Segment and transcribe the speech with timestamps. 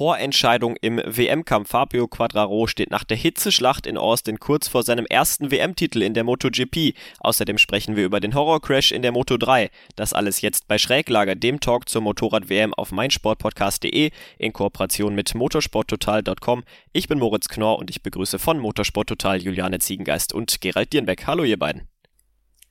[0.00, 1.68] Vorentscheidung im WM-Kampf.
[1.68, 6.24] Fabio Quadraro steht nach der Hitzeschlacht in Austin kurz vor seinem ersten WM-Titel in der
[6.24, 6.94] MotoGP.
[7.18, 9.68] Außerdem sprechen wir über den Horrorcrash in der Moto3.
[9.96, 16.64] Das alles jetzt bei Schräglage, dem Talk zur Motorrad-WM auf meinsportpodcast.de in Kooperation mit motorsporttotal.com.
[16.94, 21.26] Ich bin Moritz Knorr und ich begrüße von Motorsporttotal Juliane Ziegengeist und Gerald Dierenbeck.
[21.26, 21.82] Hallo ihr beiden.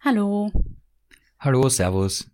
[0.01, 0.51] Hallo.
[1.37, 2.27] Hallo, Servus.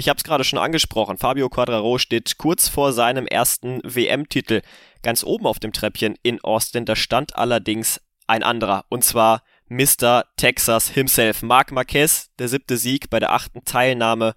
[0.00, 1.18] Ich habe es gerade schon angesprochen.
[1.18, 4.62] Fabio Quadraro steht kurz vor seinem ersten WM-Titel
[5.02, 6.86] ganz oben auf dem Treppchen in Austin.
[6.86, 10.24] Da stand allerdings ein anderer, und zwar Mr.
[10.38, 14.32] Texas himself, Marc Marquez, der siebte Sieg bei der achten Teilnahme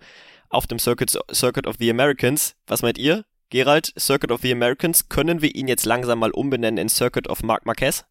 [0.50, 2.58] auf dem Circuit, Circuit of the Americans.
[2.68, 3.24] Was meint ihr?
[3.50, 7.42] Gerald, Circuit of the Americans, können wir ihn jetzt langsam mal umbenennen in Circuit of
[7.42, 8.04] Marc Marquez?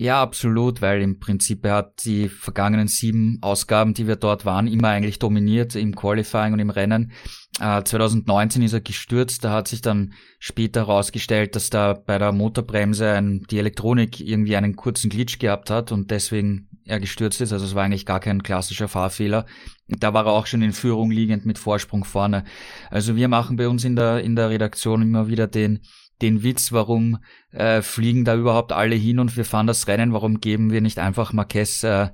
[0.00, 4.68] Ja, absolut, weil im Prinzip er hat die vergangenen sieben Ausgaben, die wir dort waren,
[4.68, 7.10] immer eigentlich dominiert im Qualifying und im Rennen.
[7.58, 12.30] Äh, 2019 ist er gestürzt, da hat sich dann später herausgestellt, dass da bei der
[12.30, 17.52] Motorbremse ein, die Elektronik irgendwie einen kurzen Glitch gehabt hat und deswegen er gestürzt ist.
[17.52, 19.46] Also es war eigentlich gar kein klassischer Fahrfehler.
[19.88, 22.44] Da war er auch schon in Führung liegend mit Vorsprung vorne.
[22.88, 25.80] Also wir machen bei uns in der, in der Redaktion immer wieder den
[26.22, 27.18] den Witz, warum
[27.52, 30.98] äh, fliegen da überhaupt alle hin und wir fahren das Rennen, warum geben wir nicht
[30.98, 32.08] einfach Marquez äh,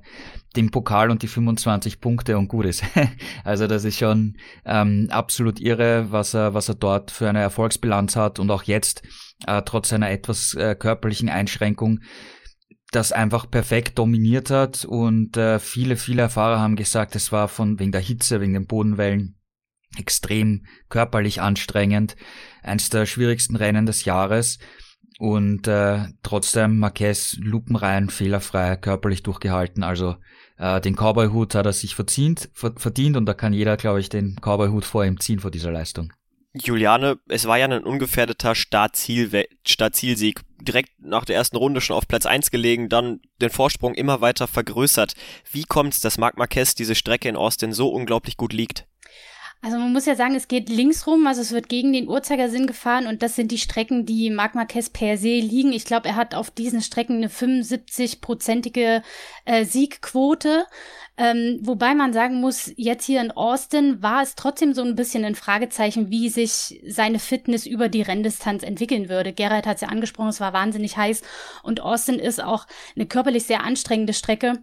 [0.55, 2.83] den Pokal und die 25 Punkte und gut ist.
[3.43, 8.15] also das ist schon ähm, absolut irre, was er, was er dort für eine Erfolgsbilanz
[8.15, 9.03] hat und auch jetzt,
[9.47, 11.99] äh, trotz seiner etwas äh, körperlichen Einschränkung,
[12.91, 17.79] das einfach perfekt dominiert hat und äh, viele, viele Fahrer haben gesagt, es war von
[17.79, 19.35] wegen der Hitze, wegen den Bodenwellen
[19.97, 22.15] extrem körperlich anstrengend,
[22.63, 24.59] eins der schwierigsten Rennen des Jahres
[25.19, 29.83] und äh, trotzdem Marquez lupenrein, fehlerfrei, körperlich durchgehalten.
[29.83, 30.15] Also
[30.57, 34.35] äh, den Cowboy-Hut hat er sich verdient, verdient und da kann jeder, glaube ich, den
[34.41, 36.11] Cowboy-Hut vor ihm ziehen vor dieser Leistung.
[36.57, 40.41] Juliane, es war ja ein ungefährdeter Start-Ziel Start-Zielsieg.
[40.61, 44.47] Direkt nach der ersten Runde schon auf Platz 1 gelegen, dann den Vorsprung immer weiter
[44.47, 45.15] vergrößert.
[45.51, 48.87] Wie kommt es, dass Marc Marquez diese Strecke in Austin so unglaublich gut liegt?
[49.65, 52.67] Also man muss ja sagen, es geht links rum, also es wird gegen den Uhrzeigersinn
[52.67, 55.73] gefahren und das sind die Strecken, die Marc Marquez per se liegen.
[55.73, 59.01] Ich glaube, er hat auf diesen Strecken eine 75-prozentige
[59.45, 60.67] äh, Siegquote.
[61.17, 65.25] Ähm, wobei man sagen muss, jetzt hier in Austin war es trotzdem so ein bisschen
[65.25, 69.33] ein Fragezeichen, wie sich seine Fitness über die Renndistanz entwickeln würde.
[69.33, 71.23] Gerald hat es ja angesprochen, es war wahnsinnig heiß
[71.63, 74.61] und Austin ist auch eine körperlich sehr anstrengende Strecke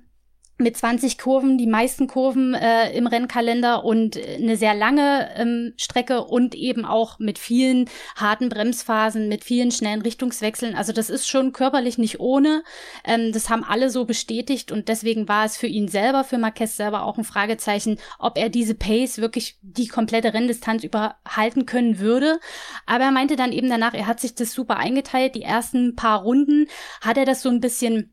[0.63, 6.25] mit 20 Kurven, die meisten Kurven äh, im Rennkalender und eine sehr lange ähm, Strecke
[6.25, 10.75] und eben auch mit vielen harten Bremsphasen, mit vielen schnellen Richtungswechseln.
[10.75, 12.63] Also das ist schon körperlich nicht ohne.
[13.05, 16.77] Ähm, das haben alle so bestätigt und deswegen war es für ihn selber, für Marquez
[16.77, 22.39] selber auch ein Fragezeichen, ob er diese Pace wirklich die komplette Renndistanz überhalten können würde.
[22.87, 25.35] Aber er meinte dann eben danach, er hat sich das super eingeteilt.
[25.35, 26.67] Die ersten paar Runden
[27.01, 28.12] hat er das so ein bisschen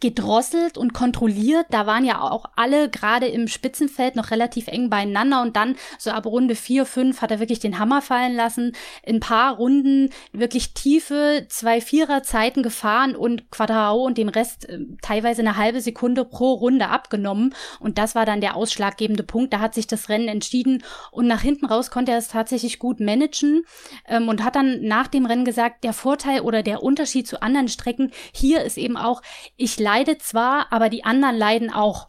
[0.00, 1.66] gedrosselt und kontrolliert.
[1.70, 6.10] Da waren ja auch alle gerade im Spitzenfeld noch relativ eng beieinander und dann so
[6.10, 8.72] ab Runde vier fünf hat er wirklich den Hammer fallen lassen.
[9.02, 14.80] In paar Runden wirklich tiefe zwei Vierer Zeiten gefahren und Quadrao und dem Rest äh,
[15.00, 19.54] teilweise eine halbe Sekunde pro Runde abgenommen und das war dann der ausschlaggebende Punkt.
[19.54, 23.00] Da hat sich das Rennen entschieden und nach hinten raus konnte er es tatsächlich gut
[23.00, 23.62] managen
[24.06, 27.68] ähm, und hat dann nach dem Rennen gesagt, der Vorteil oder der Unterschied zu anderen
[27.68, 29.22] Strecken hier ist eben auch,
[29.56, 32.08] ich leide zwar, aber die anderen leiden auch.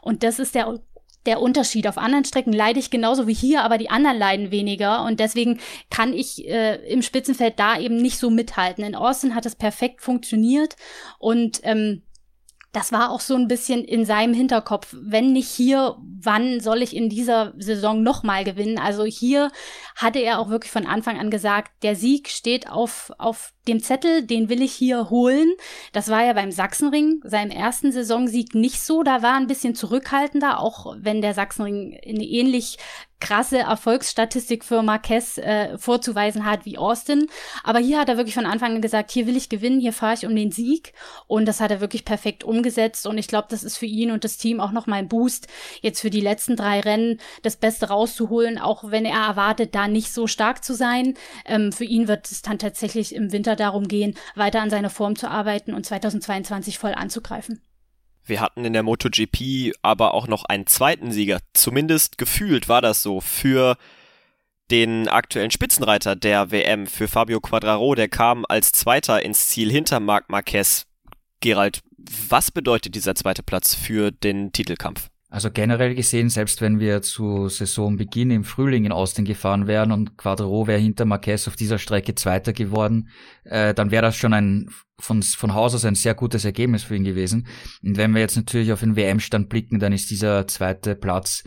[0.00, 0.78] Und das ist der
[1.26, 1.88] der Unterschied.
[1.88, 5.04] Auf anderen Strecken leide ich genauso wie hier, aber die anderen leiden weniger.
[5.04, 5.58] Und deswegen
[5.90, 8.84] kann ich äh, im Spitzenfeld da eben nicht so mithalten.
[8.84, 10.76] In Austin hat es perfekt funktioniert.
[11.18, 12.02] Und ähm,
[12.76, 14.94] das war auch so ein bisschen in seinem Hinterkopf.
[15.00, 18.78] Wenn nicht hier, wann soll ich in dieser Saison nochmal gewinnen?
[18.78, 19.50] Also hier
[19.94, 24.26] hatte er auch wirklich von Anfang an gesagt, der Sieg steht auf, auf dem Zettel,
[24.26, 25.54] den will ich hier holen.
[25.94, 29.02] Das war ja beim Sachsenring, seinem ersten Saisonsieg nicht so.
[29.02, 32.76] Da war ein bisschen zurückhaltender, auch wenn der Sachsenring eine ähnlich
[33.20, 37.28] krasse Erfolgsstatistik für Marquez äh, vorzuweisen hat wie Austin.
[37.64, 40.14] Aber hier hat er wirklich von Anfang an gesagt, hier will ich gewinnen, hier fahre
[40.14, 40.92] ich um den Sieg.
[41.26, 43.06] Und das hat er wirklich perfekt umgesetzt.
[43.06, 45.48] Und ich glaube, das ist für ihn und das Team auch nochmal ein Boost,
[45.80, 50.12] jetzt für die letzten drei Rennen das Beste rauszuholen, auch wenn er erwartet, da nicht
[50.12, 51.14] so stark zu sein.
[51.46, 55.16] Ähm, für ihn wird es dann tatsächlich im Winter darum gehen, weiter an seiner Form
[55.16, 57.62] zu arbeiten und 2022 voll anzugreifen.
[58.26, 61.38] Wir hatten in der MotoGP aber auch noch einen zweiten Sieger.
[61.54, 63.76] Zumindest gefühlt war das so für
[64.70, 67.94] den aktuellen Spitzenreiter der WM, für Fabio Quadraro.
[67.94, 70.86] Der kam als Zweiter ins Ziel hinter Marc Marquez.
[71.40, 75.08] Gerald, was bedeutet dieser zweite Platz für den Titelkampf?
[75.28, 80.16] Also generell gesehen, selbst wenn wir zu Saisonbeginn im Frühling in Austin gefahren wären und
[80.16, 83.10] Quadro wäre hinter Marquez auf dieser Strecke Zweiter geworden,
[83.44, 86.96] äh, dann wäre das schon ein von, von Haus aus ein sehr gutes Ergebnis für
[86.96, 87.46] ihn gewesen.
[87.82, 91.44] Und wenn wir jetzt natürlich auf den WM-Stand blicken, dann ist dieser zweite Platz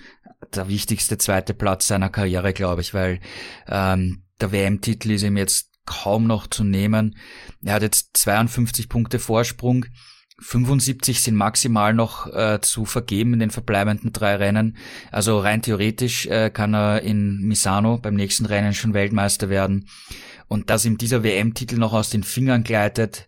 [0.54, 3.20] der wichtigste zweite Platz seiner Karriere, glaube ich, weil
[3.68, 7.18] ähm, der WM-Titel ist ihm jetzt kaum noch zu nehmen.
[7.64, 9.86] Er hat jetzt 52 Punkte Vorsprung
[10.42, 14.78] 75 sind maximal noch äh, zu vergeben in den verbleibenden drei Rennen.
[15.12, 19.88] Also rein theoretisch äh, kann er in Misano beim nächsten Rennen schon Weltmeister werden.
[20.50, 23.28] Und dass ihm dieser WM-Titel noch aus den Fingern gleitet,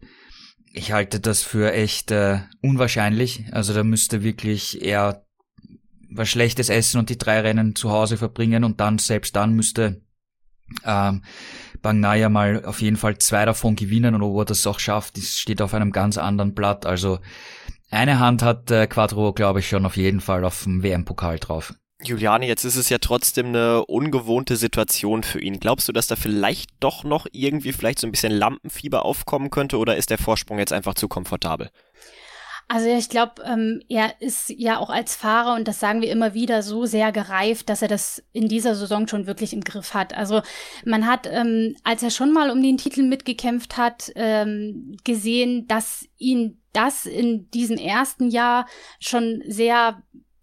[0.73, 3.45] ich halte das für echt äh, unwahrscheinlich.
[3.51, 5.25] Also da müsste wirklich er
[6.09, 10.01] was Schlechtes essen und die drei Rennen zu Hause verbringen und dann, selbst dann müsste
[10.85, 11.23] ähm,
[11.81, 15.37] Bangnaya mal auf jeden Fall zwei davon gewinnen und ob er das auch schafft, das
[15.37, 16.85] steht auf einem ganz anderen Blatt.
[16.85, 17.19] Also
[17.89, 21.73] eine Hand hat äh, Quadro, glaube ich, schon auf jeden Fall auf dem WM-Pokal drauf.
[22.03, 25.59] Juliane, jetzt ist es ja trotzdem eine ungewohnte Situation für ihn.
[25.59, 29.77] Glaubst du, dass da vielleicht doch noch irgendwie vielleicht so ein bisschen Lampenfieber aufkommen könnte
[29.77, 31.69] oder ist der Vorsprung jetzt einfach zu komfortabel?
[32.73, 36.33] Also ich glaube, ähm, er ist ja auch als Fahrer, und das sagen wir immer
[36.33, 40.15] wieder, so sehr gereift, dass er das in dieser Saison schon wirklich im Griff hat.
[40.15, 40.41] Also
[40.85, 46.05] man hat, ähm, als er schon mal um den Titel mitgekämpft hat, ähm, gesehen, dass
[46.17, 48.65] ihn das in diesem ersten Jahr
[49.01, 50.01] schon sehr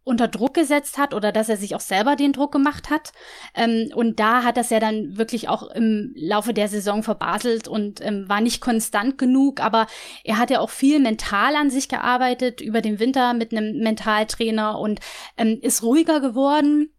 [0.09, 3.13] unter Druck gesetzt hat oder dass er sich auch selber den Druck gemacht hat.
[3.55, 8.01] Ähm, und da hat das ja dann wirklich auch im Laufe der Saison verbaselt und
[8.05, 9.61] ähm, war nicht konstant genug.
[9.61, 9.87] Aber
[10.25, 14.79] er hat ja auch viel mental an sich gearbeitet über den Winter mit einem Mentaltrainer
[14.79, 15.01] und
[15.37, 16.91] ähm, ist ruhiger geworden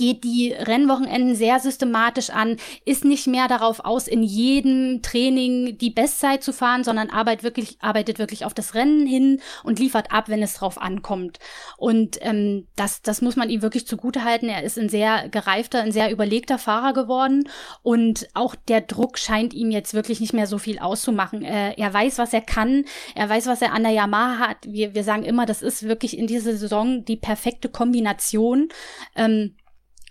[0.00, 2.56] geht die Rennwochenenden sehr systematisch an,
[2.86, 7.76] ist nicht mehr darauf aus, in jedem Training die Bestzeit zu fahren, sondern arbeitet wirklich,
[7.80, 11.38] arbeitet wirklich auf das Rennen hin und liefert ab, wenn es drauf ankommt.
[11.76, 14.48] Und ähm, das, das muss man ihm wirklich zugutehalten.
[14.48, 17.46] Er ist ein sehr gereifter, ein sehr überlegter Fahrer geworden
[17.82, 21.42] und auch der Druck scheint ihm jetzt wirklich nicht mehr so viel auszumachen.
[21.44, 24.56] Äh, er weiß, was er kann, er weiß, was er an der Yamaha hat.
[24.66, 28.68] Wir, wir sagen immer, das ist wirklich in dieser Saison die perfekte Kombination.
[29.14, 29.56] Ähm,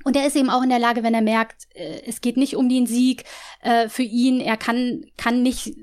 [0.05, 2.55] und er ist eben auch in der Lage, wenn er merkt, äh, es geht nicht
[2.55, 3.25] um den Sieg
[3.61, 5.75] äh, für ihn, er kann, kann nicht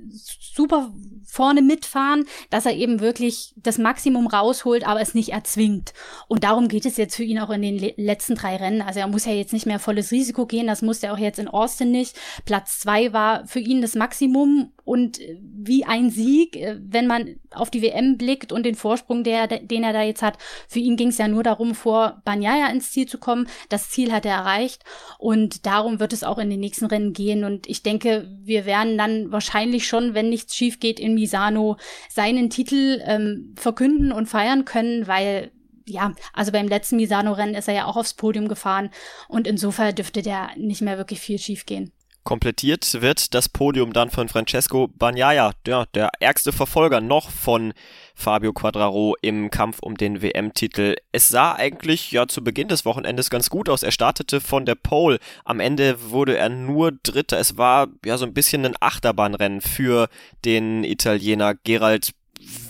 [0.55, 0.95] super
[1.27, 5.93] vorne mitfahren, dass er eben wirklich das Maximum rausholt, aber es nicht erzwingt.
[6.29, 8.81] Und darum geht es jetzt für ihn auch in den letzten drei Rennen.
[8.81, 11.39] Also er muss ja jetzt nicht mehr volles Risiko gehen, das musste er auch jetzt
[11.39, 12.17] in Austin nicht.
[12.47, 17.71] Platz zwei war für ihn das Maximum und wie ein Sieg, äh, wenn man auf
[17.71, 20.39] die WM blickt und den Vorsprung, der, den er da jetzt hat,
[20.69, 23.49] für ihn ging es ja nur darum, vor Banyaya ins Ziel zu kommen.
[23.69, 24.85] Das Ziel hat er erreicht
[25.19, 27.43] und darum wird es auch in den nächsten Rennen gehen.
[27.43, 31.77] Und ich denke, wir werden dann wahrscheinlich schon, wenn nichts schief geht, in Misano
[32.09, 35.51] seinen Titel ähm, verkünden und feiern können, weil
[35.89, 38.91] ja, also beim letzten Misano-Rennen ist er ja auch aufs Podium gefahren
[39.29, 41.93] und insofern dürfte der nicht mehr wirklich viel schief gehen.
[42.27, 47.73] Komplettiert wird das Podium dann von Francesco Bagnaia, der, der ärgste Verfolger noch von
[48.17, 50.97] Fabio Quadraro im Kampf um den WM-Titel.
[51.13, 53.85] Es sah eigentlich ja zu Beginn des Wochenendes ganz gut aus.
[53.85, 55.21] Er startete von der Pole.
[55.45, 57.39] Am Ende wurde er nur Dritter.
[57.39, 60.09] Es war ja so ein bisschen ein Achterbahnrennen für
[60.45, 62.11] den Italiener Gerald.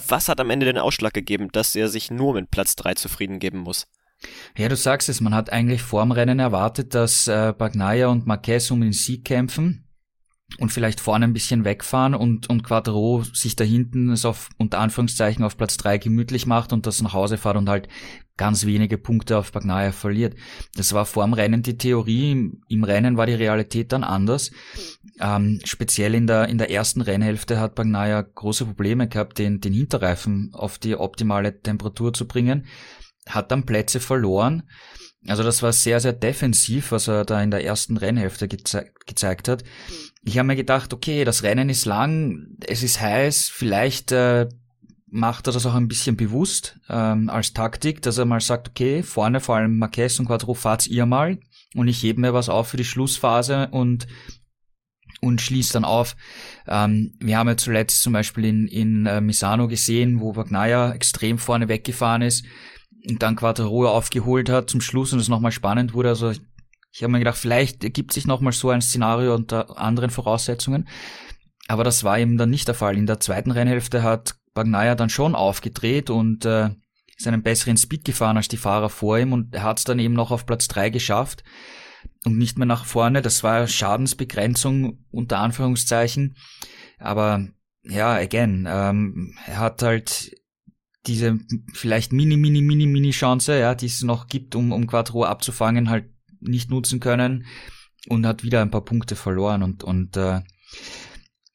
[0.06, 3.38] Was hat am Ende den Ausschlag gegeben, dass er sich nur mit Platz 3 zufrieden
[3.38, 3.86] geben muss?
[4.56, 8.70] Ja, du sagst es, man hat eigentlich vorm Rennen erwartet, dass äh, Bagnaia und Marquez
[8.70, 9.86] um den Sieg kämpfen
[10.58, 14.78] und vielleicht vorne ein bisschen wegfahren und, und Quattro sich da hinten es auf, unter
[14.78, 17.88] Anführungszeichen, auf Platz drei gemütlich macht und das nach Hause fährt und halt
[18.36, 20.36] ganz wenige Punkte auf Bagnaia verliert.
[20.74, 24.50] Das war vorm Rennen die Theorie, im, im Rennen war die Realität dann anders.
[25.20, 29.72] Ähm, speziell in der, in der ersten Rennhälfte hat Bagnaia große Probleme gehabt, den, den
[29.72, 32.66] Hinterreifen auf die optimale Temperatur zu bringen
[33.28, 34.62] hat dann Plätze verloren.
[35.28, 39.48] Also das war sehr, sehr defensiv, was er da in der ersten Rennhälfte geze gezeigt
[39.48, 39.64] hat.
[40.24, 44.48] Ich habe mir gedacht, okay, das Rennen ist lang, es ist heiß, vielleicht äh,
[45.06, 49.02] macht er das auch ein bisschen bewusst ähm, als Taktik, dass er mal sagt, okay,
[49.02, 51.38] vorne vor allem Marquez und Quattro fahrt's ihr mal
[51.74, 54.06] und ich hebe mir was auf für die Schlussphase und
[55.22, 56.14] und schließt dann auf.
[56.68, 61.38] Ähm, wir haben ja zuletzt zum Beispiel in, in äh, Misano gesehen, wo Wagner extrem
[61.38, 62.44] vorne weggefahren ist
[63.06, 66.10] dann Quattro aufgeholt hat zum Schluss und es nochmal spannend wurde.
[66.10, 70.88] Also ich habe mir gedacht, vielleicht ergibt sich nochmal so ein Szenario unter anderen Voraussetzungen.
[71.68, 72.96] Aber das war eben dann nicht der Fall.
[72.96, 76.70] In der zweiten Rennhälfte hat Bagnaia dann schon aufgedreht und äh,
[77.16, 79.98] ist einen besseren Speed gefahren als die Fahrer vor ihm und er hat es dann
[79.98, 81.44] eben noch auf Platz drei geschafft
[82.24, 83.22] und nicht mehr nach vorne.
[83.22, 86.36] Das war Schadensbegrenzung unter Anführungszeichen.
[86.98, 87.46] Aber
[87.82, 90.32] ja, again, ähm, er hat halt
[91.06, 91.38] diese
[91.72, 95.90] vielleicht mini, mini, mini, mini Chance, ja, die es noch gibt, um, um Quattro abzufangen,
[95.90, 96.10] halt
[96.40, 97.46] nicht nutzen können
[98.08, 100.42] und hat wieder ein paar Punkte verloren und, und äh,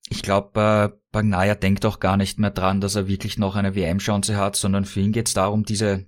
[0.10, 3.76] ich glaube, äh, Bagnaia denkt auch gar nicht mehr dran, dass er wirklich noch eine
[3.76, 6.06] WM-Chance hat, sondern für ihn geht es darum, diese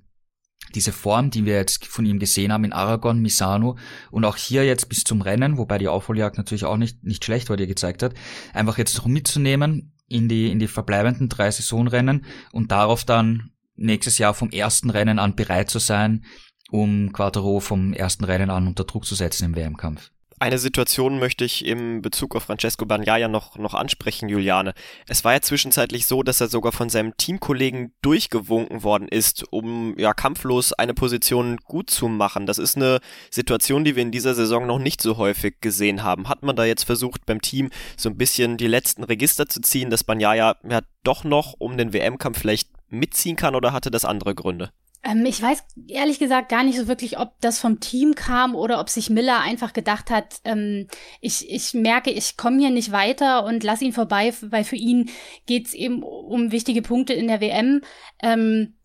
[0.75, 3.77] diese Form, die wir jetzt von ihm gesehen haben in Aragon, Misano
[4.11, 7.49] und auch hier jetzt bis zum Rennen, wobei die Aufholjagd natürlich auch nicht, nicht schlecht
[7.49, 8.13] war, die er gezeigt hat,
[8.53, 14.17] einfach jetzt noch mitzunehmen in die, in die verbleibenden drei Saisonrennen und darauf dann nächstes
[14.19, 16.23] Jahr vom ersten Rennen an bereit zu sein,
[16.69, 20.12] um Quattro vom ersten Rennen an unter Druck zu setzen im WM-Kampf.
[20.43, 24.73] Eine Situation möchte ich im Bezug auf Francesco Bagnaia noch, noch ansprechen, Juliane.
[25.07, 29.97] Es war ja zwischenzeitlich so, dass er sogar von seinem Teamkollegen durchgewunken worden ist, um
[29.97, 32.45] ja kampflos eine Position gut zu machen.
[32.45, 32.99] Das ist eine
[33.31, 36.27] Situation, die wir in dieser Saison noch nicht so häufig gesehen haben.
[36.27, 39.89] Hat man da jetzt versucht, beim Team so ein bisschen die letzten Register zu ziehen,
[39.89, 44.35] dass Bagnaia ja doch noch um den WM-Kampf vielleicht mitziehen kann oder hatte das andere
[44.35, 44.71] Gründe?
[45.03, 48.79] Ähm, ich weiß ehrlich gesagt gar nicht so wirklich, ob das vom Team kam oder
[48.79, 50.87] ob sich Miller einfach gedacht hat, ähm,
[51.19, 55.09] ich, ich merke, ich komme hier nicht weiter und lass ihn vorbei, weil für ihn
[55.45, 57.81] geht's eben um wichtige Punkte in der WM.
[58.21, 58.75] Ähm,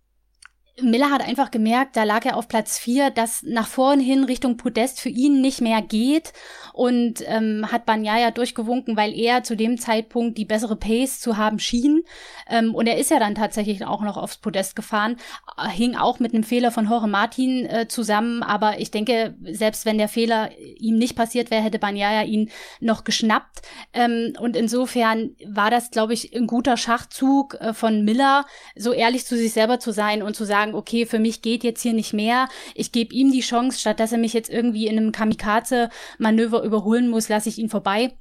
[0.82, 4.56] Miller hat einfach gemerkt, da lag er auf Platz vier, dass nach vorn hin Richtung
[4.56, 6.32] Podest für ihn nicht mehr geht
[6.73, 11.58] und ähm, hat Banyaya durchgewunken, weil er zu dem Zeitpunkt die bessere Pace zu haben
[11.58, 12.02] schien.
[12.49, 15.16] Ähm, und er ist ja dann tatsächlich auch noch aufs Podest gefahren,
[15.56, 19.87] äh, hing auch mit einem Fehler von Jorge Martin äh, zusammen, aber ich denke, selbst
[19.87, 23.62] wenn der Fehler ihm nicht passiert wäre, hätte Banyaya ihn noch geschnappt.
[23.92, 28.44] Ähm, und insofern war das, glaube ich, ein guter Schachzug äh, von Miller,
[28.76, 31.64] so ehrlich zu sich selber zu sein und zu sagen, sagen, okay, für mich geht
[31.64, 32.48] jetzt hier nicht mehr.
[32.75, 37.08] Ich gebe ihm die Chance, statt dass er mich jetzt irgendwie in einem Kamikaze-Manöver überholen
[37.08, 38.12] muss, lasse ich ihn vorbei.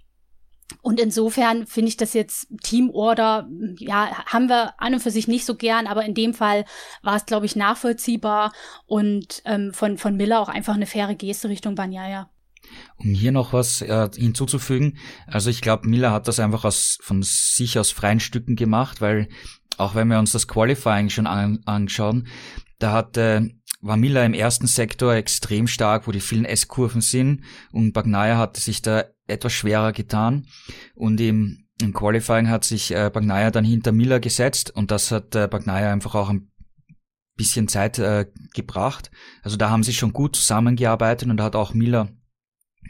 [0.82, 5.46] Und insofern finde ich das jetzt Teamorder, ja, haben wir an und für sich nicht
[5.46, 6.66] so gern, aber in dem Fall
[7.02, 8.52] war es, glaube ich, nachvollziehbar
[8.86, 12.30] und ähm, von, von Miller auch einfach eine faire Geste Richtung Banyaya.
[12.98, 17.24] Um hier noch was äh, hinzuzufügen, also ich glaube, Miller hat das einfach aus, von
[17.24, 19.30] sich aus freien Stücken gemacht, weil
[19.78, 22.28] auch wenn wir uns das Qualifying schon an, anschauen,
[22.80, 23.42] da hat äh,
[23.82, 27.44] war Miller im ersten Sektor extrem stark, wo die vielen S-Kurven sind.
[27.72, 30.48] Und Bagnaia hat sich da etwas schwerer getan.
[30.96, 34.72] Und im, im Qualifying hat sich äh, Bagnaia dann hinter Miller gesetzt.
[34.76, 36.52] Und das hat äh, Bagnaia einfach auch ein
[37.36, 39.12] bisschen Zeit äh, gebracht.
[39.44, 42.10] Also da haben sie schon gut zusammengearbeitet und da hat auch Miller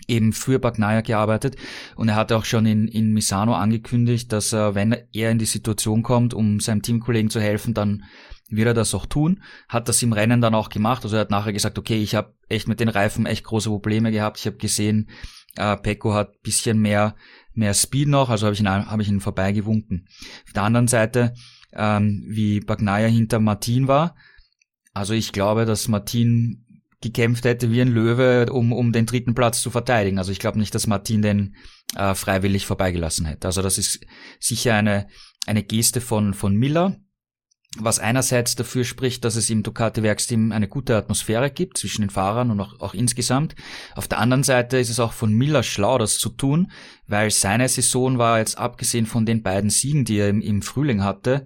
[0.08, 1.56] eben für Bagnaia gearbeitet
[1.96, 5.46] und er hatte auch schon in, in Misano angekündigt, dass er, wenn er in die
[5.46, 8.04] Situation kommt, um seinem Teamkollegen zu helfen, dann
[8.50, 9.44] wird er das auch tun.
[9.68, 11.04] Hat das im Rennen dann auch gemacht.
[11.04, 14.12] Also er hat nachher gesagt, okay, ich habe echt mit den Reifen echt große Probleme
[14.12, 14.40] gehabt.
[14.40, 15.10] Ich habe gesehen,
[15.58, 17.16] äh, Pecco hat bisschen mehr
[17.58, 20.08] mehr Speed noch, also habe ich ihn habe ich ihn vorbeigewunken.
[20.46, 21.34] Auf der anderen Seite,
[21.74, 24.16] ähm, wie Bagnaia hinter Martin war,
[24.94, 26.66] also ich glaube, dass Martin
[27.02, 30.18] gekämpft hätte wie ein Löwe, um, um den dritten Platz zu verteidigen.
[30.18, 31.56] Also ich glaube nicht, dass Martin den
[31.96, 33.48] äh, freiwillig vorbeigelassen hätte.
[33.48, 34.06] Also das ist
[34.40, 35.08] sicher eine,
[35.46, 36.98] eine Geste von, von Miller,
[37.78, 42.50] was einerseits dafür spricht, dass es im Ducati-Werksteam eine gute Atmosphäre gibt zwischen den Fahrern
[42.50, 43.56] und auch, auch insgesamt.
[43.96, 46.72] Auf der anderen Seite ist es auch von Miller schlau, das zu tun,
[47.06, 51.04] weil seine Saison war jetzt abgesehen von den beiden Siegen, die er im, im Frühling
[51.04, 51.46] hatte,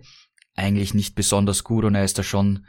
[0.55, 2.65] eigentlich nicht besonders gut und er ist da schon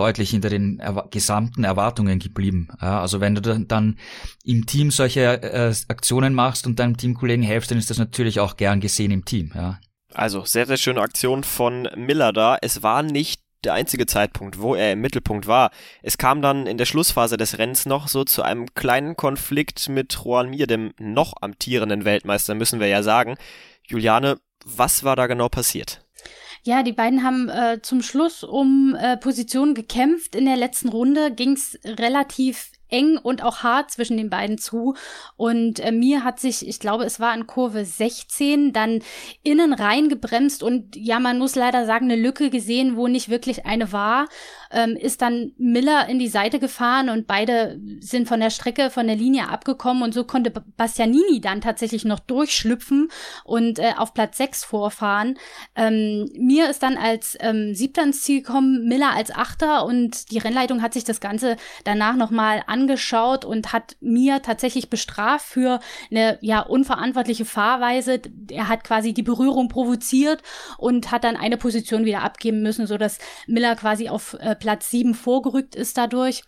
[0.00, 2.68] deutlich hinter den er gesamten Erwartungen geblieben.
[2.80, 3.98] Ja, also wenn du dann
[4.44, 8.56] im Team solche äh, Aktionen machst und deinem Teamkollegen helfst, dann ist das natürlich auch
[8.56, 9.52] gern gesehen im Team.
[9.54, 9.78] Ja.
[10.14, 12.56] Also sehr, sehr schöne Aktion von Miller da.
[12.62, 15.70] Es war nicht der einzige Zeitpunkt, wo er im Mittelpunkt war.
[16.02, 20.14] Es kam dann in der Schlussphase des Rennens noch so zu einem kleinen Konflikt mit
[20.14, 23.36] Juan Mir, dem noch amtierenden Weltmeister, müssen wir ja sagen.
[23.86, 26.06] Juliane, was war da genau passiert?
[26.62, 30.34] Ja, die beiden haben äh, zum Schluss um äh, Positionen gekämpft.
[30.34, 34.94] In der letzten Runde ging es relativ eng und auch hart zwischen den beiden zu.
[35.36, 39.00] Und äh, mir hat sich, ich glaube, es war in Kurve 16, dann
[39.42, 43.92] innen reingebremst und ja, man muss leider sagen, eine Lücke gesehen, wo nicht wirklich eine
[43.92, 44.28] war.
[44.70, 49.06] Ähm, ist dann Miller in die Seite gefahren und beide sind von der Strecke, von
[49.06, 53.08] der Linie abgekommen und so konnte Bastianini dann tatsächlich noch durchschlüpfen
[53.44, 55.38] und äh, auf Platz 6 vorfahren.
[55.74, 60.38] Ähm, mir ist dann als ähm, Siebter ins Ziel gekommen, Miller als Achter und die
[60.38, 66.38] Rennleitung hat sich das Ganze danach nochmal angeschaut und hat mir tatsächlich bestraft für eine
[66.40, 68.20] ja unverantwortliche Fahrweise.
[68.50, 70.42] Er hat quasi die Berührung provoziert
[70.78, 72.96] und hat dann eine Position wieder abgeben müssen, so
[73.46, 76.44] Miller quasi auf äh, Platz sieben vorgerückt ist dadurch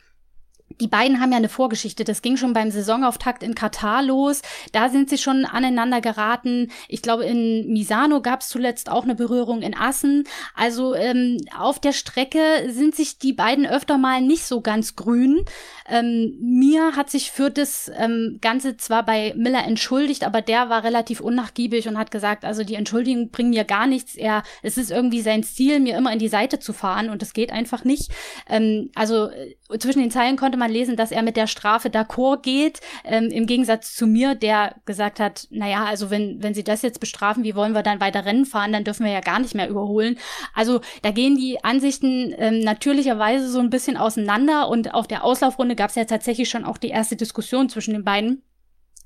[0.80, 2.04] die beiden haben ja eine Vorgeschichte.
[2.04, 4.42] Das ging schon beim Saisonauftakt in Katar los.
[4.72, 6.70] Da sind sie schon aneinander geraten.
[6.88, 10.24] Ich glaube, in Misano gab es zuletzt auch eine Berührung in Assen.
[10.54, 15.44] Also ähm, auf der Strecke sind sich die beiden öfter mal nicht so ganz grün.
[15.88, 20.84] Ähm, mir hat sich für das ähm, Ganze zwar bei Miller entschuldigt, aber der war
[20.84, 24.14] relativ unnachgiebig und hat gesagt, also die Entschuldigung bringen mir gar nichts.
[24.14, 27.32] Er, es ist irgendwie sein Ziel, mir immer in die Seite zu fahren und das
[27.32, 28.10] geht einfach nicht.
[28.48, 32.42] Ähm, also äh, zwischen den Zeilen konnte man lesen, dass er mit der Strafe d'accord
[32.42, 36.82] geht, ähm, im Gegensatz zu mir, der gesagt hat, naja, also wenn, wenn sie das
[36.82, 39.54] jetzt bestrafen, wie wollen wir dann weiter Rennen fahren, dann dürfen wir ja gar nicht
[39.54, 40.18] mehr überholen.
[40.54, 45.76] Also da gehen die Ansichten ähm, natürlicherweise so ein bisschen auseinander und auf der Auslaufrunde
[45.76, 48.42] gab es ja tatsächlich schon auch die erste Diskussion zwischen den beiden.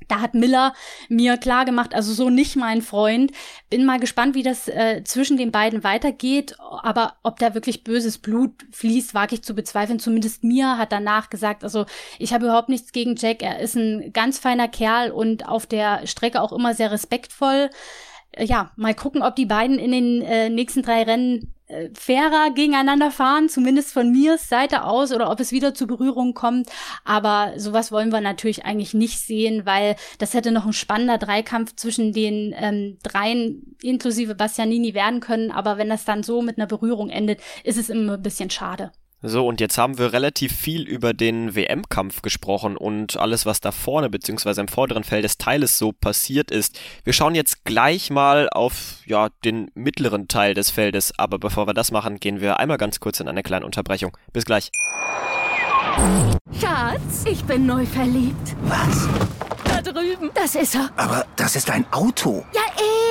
[0.09, 0.73] Da hat Miller
[1.09, 3.33] mir klar gemacht, also so nicht mein Freund.
[3.71, 6.57] Bin mal gespannt, wie das äh, zwischen den beiden weitergeht.
[6.61, 9.99] Aber ob da wirklich böses Blut fließt, wage ich zu bezweifeln.
[9.99, 11.87] Zumindest mir hat danach gesagt, also
[12.19, 13.43] ich habe überhaupt nichts gegen Jack.
[13.43, 17.71] Er ist ein ganz feiner Kerl und auf der Strecke auch immer sehr respektvoll.
[18.39, 21.56] Ja, mal gucken, ob die beiden in den äh, nächsten drei Rennen äh,
[21.95, 26.69] fairer gegeneinander fahren, zumindest von mir Seite aus, oder ob es wieder zu Berührungen kommt.
[27.05, 31.75] Aber sowas wollen wir natürlich eigentlich nicht sehen, weil das hätte noch ein spannender Dreikampf
[31.75, 35.51] zwischen den ähm, dreien inklusive Bastianini werden können.
[35.51, 38.93] Aber wenn das dann so mit einer Berührung endet, ist es immer ein bisschen schade.
[39.29, 43.73] So, und jetzt haben wir relativ viel über den WM-Kampf gesprochen und alles, was da
[43.73, 44.61] vorne bzw.
[44.61, 46.79] im vorderen Feld des Teiles so passiert ist.
[47.03, 51.75] Wir schauen jetzt gleich mal auf ja, den mittleren Teil des Feldes, aber bevor wir
[51.75, 54.17] das machen, gehen wir einmal ganz kurz in eine kleine Unterbrechung.
[54.33, 54.71] Bis gleich.
[56.61, 58.55] Schatz, ich bin neu verliebt.
[58.63, 59.09] Was?
[59.93, 60.31] Drüben.
[60.35, 60.91] Das ist er.
[60.97, 62.45] Aber das ist ein Auto.
[62.53, 62.63] Ja,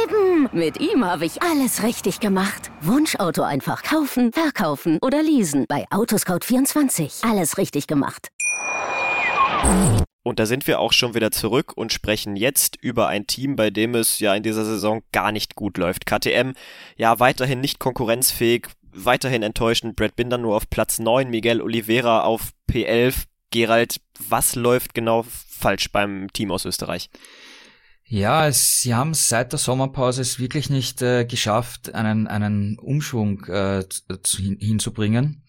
[0.04, 0.50] eben.
[0.52, 2.72] Mit ihm habe ich alles richtig gemacht.
[2.82, 5.66] Wunschauto einfach kaufen, verkaufen oder leasen.
[5.68, 7.30] Bei Autoscout24.
[7.30, 8.30] Alles richtig gemacht.
[10.24, 13.70] Und da sind wir auch schon wieder zurück und sprechen jetzt über ein Team, bei
[13.70, 16.06] dem es ja in dieser Saison gar nicht gut läuft.
[16.06, 16.54] KTM
[16.98, 19.96] ja weiterhin nicht konkurrenzfähig, weiterhin enttäuschend.
[19.96, 23.26] Brad Binder nur auf Platz 9, Miguel Oliveira auf P11.
[23.56, 27.10] Gerald, was läuft genau falsch beim Team aus Österreich?
[28.04, 32.78] Ja, es, sie haben es seit der Sommerpause es wirklich nicht äh, geschafft, einen, einen
[32.78, 33.86] Umschwung äh,
[34.24, 35.46] zu, hin, hinzubringen.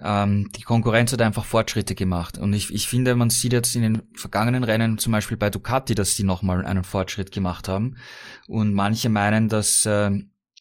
[0.00, 2.38] Ähm, die Konkurrenz hat einfach Fortschritte gemacht.
[2.38, 5.96] Und ich, ich finde, man sieht jetzt in den vergangenen Rennen, zum Beispiel bei Ducati,
[5.96, 7.96] dass die nochmal einen Fortschritt gemacht haben.
[8.46, 10.12] Und manche meinen, dass äh,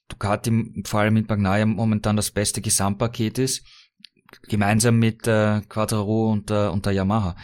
[0.10, 3.64] Ducati vor allem mit Bagnaia momentan das beste Gesamtpaket ist,
[4.48, 7.36] gemeinsam mit äh, Quattro und, äh, und der Yamaha.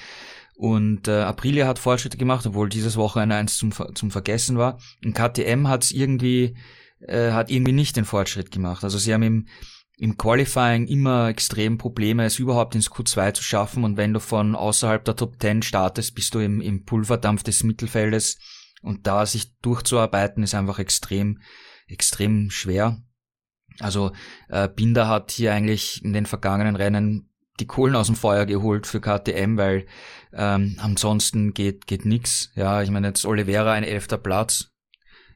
[0.56, 4.80] Und äh, Aprilia hat Fortschritte gemacht, obwohl dieses Wochenende eins zum, zum Vergessen war.
[5.04, 6.56] Und KTM hat es irgendwie,
[7.00, 8.84] äh, hat irgendwie nicht den Fortschritt gemacht.
[8.84, 9.48] Also sie haben im,
[9.98, 13.84] im Qualifying immer extrem Probleme, es überhaupt ins Q2 zu schaffen.
[13.84, 17.64] Und wenn du von außerhalb der Top 10 startest, bist du im, im Pulverdampf des
[17.64, 18.38] Mittelfeldes.
[18.82, 21.40] Und da sich durchzuarbeiten, ist einfach extrem,
[21.88, 23.02] extrem schwer.
[23.80, 24.12] Also
[24.50, 28.88] äh, Binder hat hier eigentlich in den vergangenen Rennen die Kohlen aus dem Feuer geholt
[28.88, 29.86] für KTM, weil
[30.34, 32.52] ähm, ansonsten geht geht nix.
[32.56, 34.72] Ja, ich meine jetzt Oliveira ein elfter Platz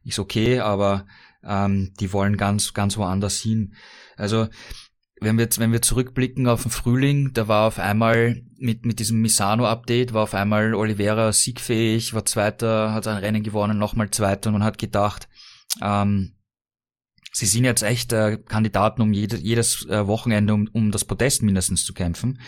[0.03, 1.05] ist okay, aber
[1.43, 3.75] ähm, die wollen ganz ganz woanders hin.
[4.15, 4.47] Also
[5.19, 8.99] wenn wir jetzt, wenn wir zurückblicken auf den Frühling, da war auf einmal mit mit
[8.99, 14.49] diesem Misano-Update war auf einmal Oliveira siegfähig, war Zweiter, hat ein Rennen gewonnen, nochmal Zweiter
[14.49, 15.27] und man hat gedacht,
[15.81, 16.36] ähm,
[17.31, 21.43] sie sind jetzt echt äh, Kandidaten, um jede, jedes äh, Wochenende um, um das Podest
[21.43, 22.39] mindestens zu kämpfen.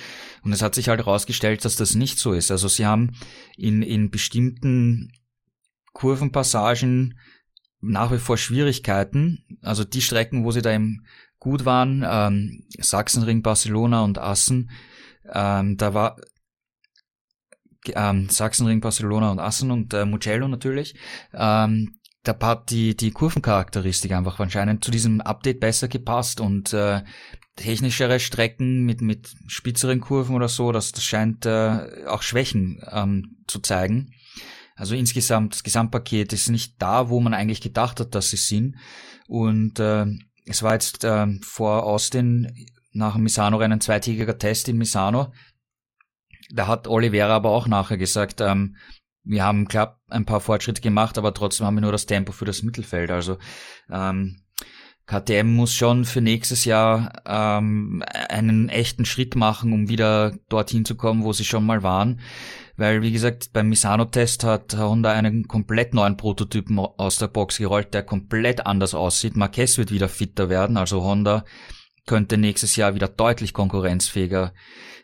[0.43, 2.51] Und es hat sich halt herausgestellt, dass das nicht so ist.
[2.51, 3.11] Also sie haben
[3.57, 5.11] in, in bestimmten
[5.93, 7.19] Kurvenpassagen
[7.81, 9.45] nach wie vor Schwierigkeiten.
[9.61, 11.05] Also die Strecken, wo sie da eben
[11.39, 14.69] gut waren, ähm, Sachsenring, Barcelona und Assen,
[15.31, 16.17] ähm, da war
[17.95, 20.95] ähm, Sachsenring, Barcelona und Assen und äh, Mugello natürlich,
[21.33, 27.01] ähm, da hat die, die Kurvencharakteristik einfach anscheinend zu diesem Update besser gepasst und äh,
[27.55, 33.38] technischere Strecken mit, mit spitzeren Kurven oder so, das, das scheint äh, auch Schwächen ähm,
[33.47, 34.13] zu zeigen.
[34.75, 38.77] Also insgesamt, das Gesamtpaket ist nicht da, wo man eigentlich gedacht hat, dass sie sind.
[39.27, 40.05] Und äh,
[40.45, 45.34] es war jetzt äh, vor Austin nach dem Misano-Rennen zweitägiger Test in Misano.
[46.51, 48.77] Da hat Oliveira aber auch nachher gesagt, ähm,
[49.23, 52.45] wir haben klar ein paar Fortschritte gemacht, aber trotzdem haben wir nur das Tempo für
[52.45, 53.12] das Mittelfeld.
[53.12, 53.38] Also
[53.89, 54.41] ähm,
[55.10, 60.95] KTM muss schon für nächstes Jahr ähm, einen echten Schritt machen, um wieder dorthin zu
[60.95, 62.19] kommen, wo sie schon mal waren.
[62.77, 67.93] Weil, wie gesagt, beim Misano-Test hat Honda einen komplett neuen Prototypen aus der Box gerollt,
[67.93, 69.36] der komplett anders aussieht.
[69.36, 71.43] Marquez wird wieder fitter werden, also Honda
[72.09, 74.51] könnte nächstes Jahr wieder deutlich konkurrenzfähiger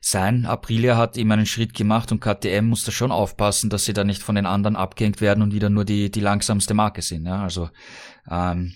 [0.01, 0.47] sein.
[0.47, 4.03] Aprilia hat eben einen Schritt gemacht und KTM muss da schon aufpassen, dass sie da
[4.03, 7.27] nicht von den anderen abgehängt werden und wieder nur die, die langsamste Marke sind.
[7.27, 7.69] Ja, also
[8.27, 8.73] ähm,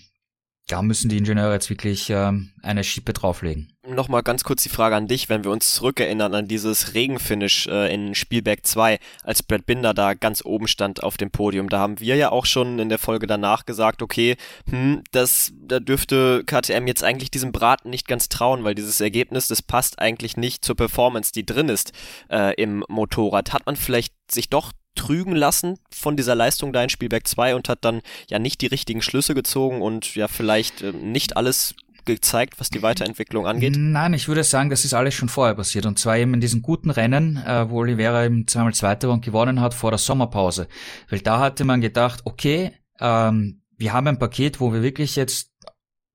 [0.68, 3.69] da müssen die Ingenieure jetzt wirklich ähm, eine Schippe drauflegen.
[3.90, 7.92] Nochmal ganz kurz die Frage an dich, wenn wir uns zurückerinnern an dieses Regenfinish äh,
[7.92, 11.68] in Spielberg 2, als Brad Binder da ganz oben stand auf dem Podium.
[11.68, 14.36] Da haben wir ja auch schon in der Folge danach gesagt, okay,
[14.68, 19.48] hm, das, da dürfte KTM jetzt eigentlich diesem Braten nicht ganz trauen, weil dieses Ergebnis,
[19.48, 21.92] das passt eigentlich nicht zur Performance, die drin ist
[22.30, 23.52] äh, im Motorrad.
[23.52, 27.68] Hat man vielleicht sich doch trügen lassen von dieser Leistung da in Spielberg 2 und
[27.68, 32.58] hat dann ja nicht die richtigen Schlüsse gezogen und ja vielleicht äh, nicht alles gezeigt,
[32.58, 33.74] was die Weiterentwicklung angeht?
[33.76, 35.86] Nein, ich würde sagen, das ist alles schon vorher passiert.
[35.86, 39.24] Und zwar eben in diesen guten Rennen, äh, wo Oliveira eben zweimal Zweiter war und
[39.24, 40.68] gewonnen hat vor der Sommerpause.
[41.08, 45.52] Weil da hatte man gedacht, okay, ähm, wir haben ein Paket, wo wir wirklich jetzt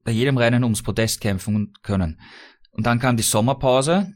[0.03, 2.21] bei jedem Rennen ums Podest kämpfen können.
[2.71, 4.13] Und dann kam die Sommerpause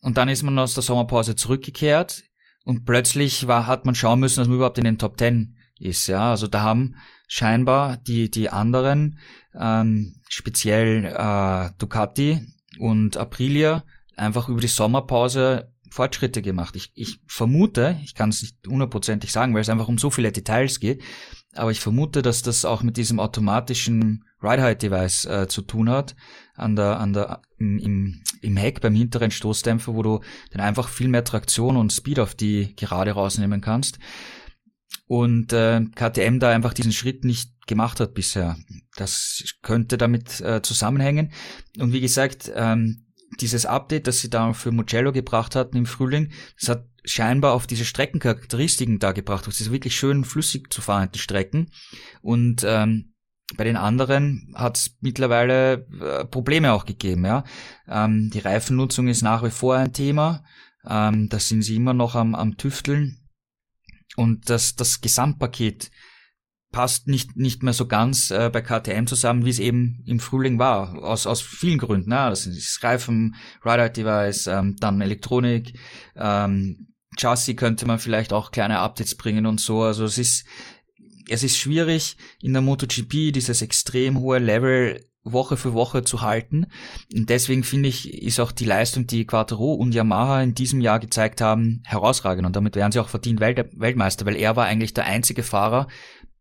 [0.00, 2.22] und dann ist man aus der Sommerpause zurückgekehrt
[2.64, 6.06] und plötzlich war, hat man schauen müssen, dass man überhaupt in den Top Ten ist.
[6.06, 6.96] Ja, also da haben
[7.28, 9.18] scheinbar die die anderen,
[9.54, 12.40] ähm, speziell äh, Ducati
[12.78, 13.84] und Aprilia,
[14.16, 16.76] einfach über die Sommerpause Fortschritte gemacht.
[16.76, 20.32] Ich, ich vermute, ich kann es nicht hundertprozentig sagen, weil es einfach um so viele
[20.32, 21.02] Details geht,
[21.54, 26.14] aber ich vermute, dass das auch mit diesem automatischen Ride-Height-Device äh, zu tun hat,
[26.54, 31.08] an der, an der, im, im Heck beim hinteren Stoßdämpfer, wo du dann einfach viel
[31.08, 33.98] mehr Traktion und Speed auf die Gerade rausnehmen kannst.
[35.06, 38.56] Und äh, KTM da einfach diesen Schritt nicht gemacht hat bisher.
[38.96, 41.32] Das könnte damit äh, zusammenhängen.
[41.78, 43.06] Und wie gesagt, ähm,
[43.40, 47.66] dieses Update, das sie da für Mugello gebracht hatten im Frühling, das hat scheinbar auf
[47.66, 49.46] diese Streckencharakteristiken da gebracht.
[49.46, 51.70] Es ist wirklich schön flüssig zu fahrenden Strecken.
[52.20, 53.14] Und ähm,
[53.56, 57.24] bei den anderen hat es mittlerweile äh, Probleme auch gegeben.
[57.24, 57.44] Ja?
[57.88, 60.42] Ähm, die Reifennutzung ist nach wie vor ein Thema.
[60.84, 63.25] Ähm, da sind sie immer noch am, am Tüfteln.
[64.16, 65.90] Und das, das Gesamtpaket
[66.72, 70.58] passt nicht, nicht mehr so ganz äh, bei KTM zusammen, wie es eben im Frühling
[70.58, 71.02] war.
[71.02, 72.10] Aus, aus vielen Gründen.
[72.10, 72.16] Ne?
[72.28, 75.78] Das ist Reifen, Ride-Out-Device, ähm, dann Elektronik,
[76.16, 79.82] ähm, Chassis könnte man vielleicht auch kleine Updates bringen und so.
[79.82, 80.44] Also es ist,
[81.28, 86.66] es ist schwierig in der MotoGP dieses extrem hohe Level Woche für Woche zu halten.
[87.14, 90.98] Und deswegen finde ich, ist auch die Leistung, die Quattro und Yamaha in diesem Jahr
[90.98, 92.46] gezeigt haben, herausragend.
[92.46, 95.88] Und damit wären sie auch verdient Welt Weltmeister, weil er war eigentlich der einzige Fahrer,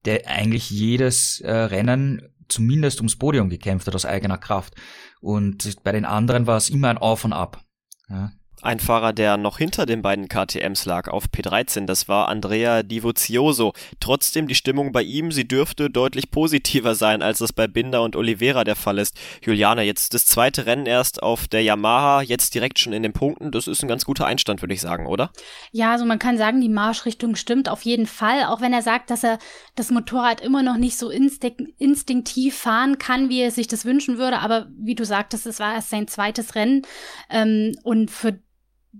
[0.05, 4.75] der eigentlich jedes äh, Rennen zumindest ums Podium gekämpft hat aus eigener Kraft.
[5.19, 7.63] Und bei den anderen war es immer ein Auf und Ab.
[8.09, 8.31] Ja.
[8.61, 13.73] Ein Fahrer, der noch hinter den beiden KTMs lag auf P13, das war Andrea Divozioso.
[13.99, 18.15] Trotzdem die Stimmung bei ihm, sie dürfte deutlich positiver sein, als das bei Binder und
[18.15, 19.15] Oliveira der Fall ist.
[19.43, 23.51] Juliana, jetzt das zweite Rennen erst auf der Yamaha, jetzt direkt schon in den Punkten,
[23.51, 25.31] das ist ein ganz guter Einstand, würde ich sagen, oder?
[25.71, 29.09] Ja, also man kann sagen, die Marschrichtung stimmt auf jeden Fall, auch wenn er sagt,
[29.09, 29.37] dass er
[29.75, 34.39] das Motorrad immer noch nicht so instinktiv fahren kann, wie er sich das wünschen würde,
[34.39, 36.81] aber wie du sagtest, es war erst sein zweites Rennen
[37.29, 38.39] ähm, und für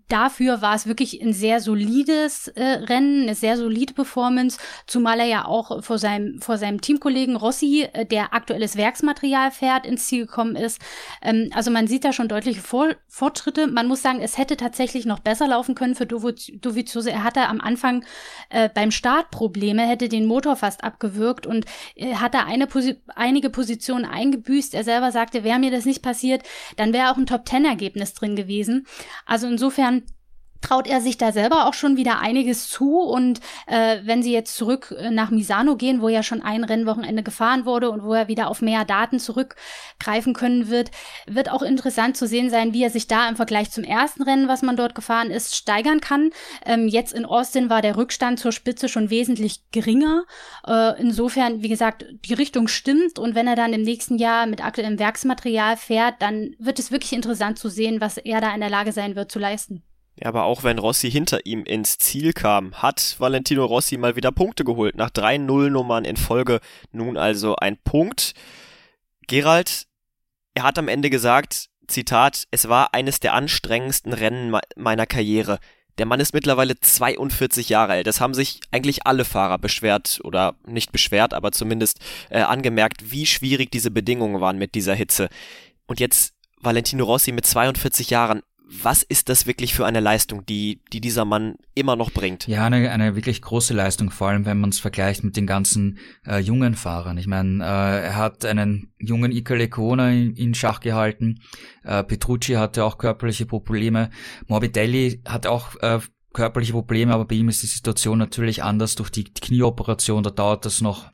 [0.07, 5.25] dafür war es wirklich ein sehr solides äh, Rennen, eine sehr solide Performance, zumal er
[5.25, 10.25] ja auch vor seinem, vor seinem Teamkollegen Rossi, äh, der aktuelles Werksmaterial fährt, ins Ziel
[10.25, 10.81] gekommen ist.
[11.21, 13.67] Ähm, also man sieht da schon deutliche vor Fortschritte.
[13.67, 17.09] Man muss sagen, es hätte tatsächlich noch besser laufen können für Dovizioso.
[17.09, 18.03] Er hatte am Anfang
[18.49, 23.01] äh, beim Start Probleme, hätte den Motor fast abgewürgt und äh, hat da eine Posi
[23.15, 24.73] einige Positionen eingebüßt.
[24.73, 26.43] Er selber sagte, wäre mir das nicht passiert,
[26.75, 28.85] dann wäre auch ein Top-Ten-Ergebnis drin gewesen.
[29.25, 30.14] Also insofern insofern
[30.65, 32.99] traut er sich da selber auch schon wieder einiges zu.
[32.99, 37.21] Und äh, wenn sie jetzt zurück äh, nach Misano gehen, wo ja schon ein Rennwochenende
[37.21, 40.89] gefahren wurde und wo er wieder auf mehr Daten zurückgreifen können wird,
[41.27, 44.47] wird auch interessant zu sehen sein, wie er sich da im Vergleich zum ersten Rennen,
[44.47, 46.31] was man dort gefahren ist, steigern kann.
[46.65, 50.23] Ähm, jetzt in Austin war der Rückstand zur Spitze schon wesentlich geringer.
[50.65, 53.19] Äh, insofern, wie gesagt, die Richtung stimmt.
[53.19, 57.13] Und wenn er dann im nächsten Jahr mit aktuellem Werksmaterial fährt, dann wird es wirklich
[57.13, 59.83] interessant zu sehen, was er da in der Lage sein wird zu leisten.
[60.17, 64.31] Ja, aber auch wenn Rossi hinter ihm ins Ziel kam, hat Valentino Rossi mal wieder
[64.31, 64.95] Punkte geholt.
[64.95, 68.33] Nach drei Nullnummern in Folge nun also ein Punkt.
[69.27, 69.87] Gerald,
[70.53, 75.59] er hat am Ende gesagt, Zitat, es war eines der anstrengendsten Rennen meiner Karriere.
[75.97, 78.07] Der Mann ist mittlerweile 42 Jahre alt.
[78.07, 81.99] Das haben sich eigentlich alle Fahrer beschwert oder nicht beschwert, aber zumindest
[82.29, 85.29] äh, angemerkt, wie schwierig diese Bedingungen waren mit dieser Hitze.
[85.87, 90.81] Und jetzt Valentino Rossi mit 42 Jahren was ist das wirklich für eine Leistung, die,
[90.91, 92.47] die dieser Mann immer noch bringt?
[92.47, 95.99] Ja, eine, eine wirklich große Leistung, vor allem wenn man es vergleicht mit den ganzen
[96.25, 97.17] äh, jungen Fahrern.
[97.17, 101.41] Ich meine, äh, er hat einen jungen Iker Lecona in, in, Schach gehalten,
[101.83, 104.09] äh, Petrucci hatte auch körperliche Probleme,
[104.47, 105.99] Morbidelli hat auch äh,
[106.33, 110.65] körperliche Probleme, aber bei ihm ist die Situation natürlich anders durch die Knieoperation, da dauert
[110.65, 111.11] das noch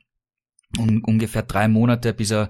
[0.78, 2.50] um, ungefähr drei Monate, bis er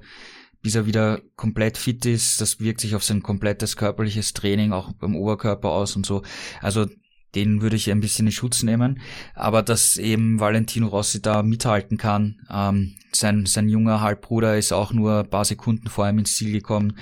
[0.62, 2.42] bis er wieder komplett fit ist.
[2.42, 6.24] Das wirkt sich auf sein komplettes körperliches Training auch beim Oberkörper aus und so.
[6.62, 6.88] Also
[7.36, 9.02] den würde ich ein bisschen in Schutz nehmen.
[9.34, 14.94] Aber dass eben Valentino Rossi da mithalten kann, ähm, sein, sein junger Halbbruder ist auch
[14.94, 16.98] nur ein paar Sekunden vor ihm ins Ziel gekommen.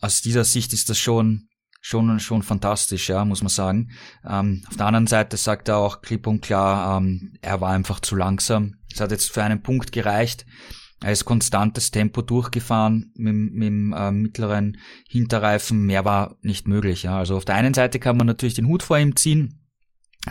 [0.00, 1.46] Aus dieser Sicht ist das schon
[1.82, 3.90] schon schon fantastisch, ja, muss man sagen.
[4.28, 8.00] Ähm, auf der anderen Seite sagt er auch klipp und klar, ähm, er war einfach
[8.00, 8.74] zu langsam.
[8.92, 10.44] Es hat jetzt für einen Punkt gereicht.
[11.02, 14.76] Er ist konstantes Tempo durchgefahren mit, mit dem äh, mittleren
[15.08, 15.86] Hinterreifen.
[15.86, 17.04] Mehr war nicht möglich.
[17.04, 17.16] Ja.
[17.18, 19.60] Also auf der einen Seite kann man natürlich den Hut vor ihm ziehen,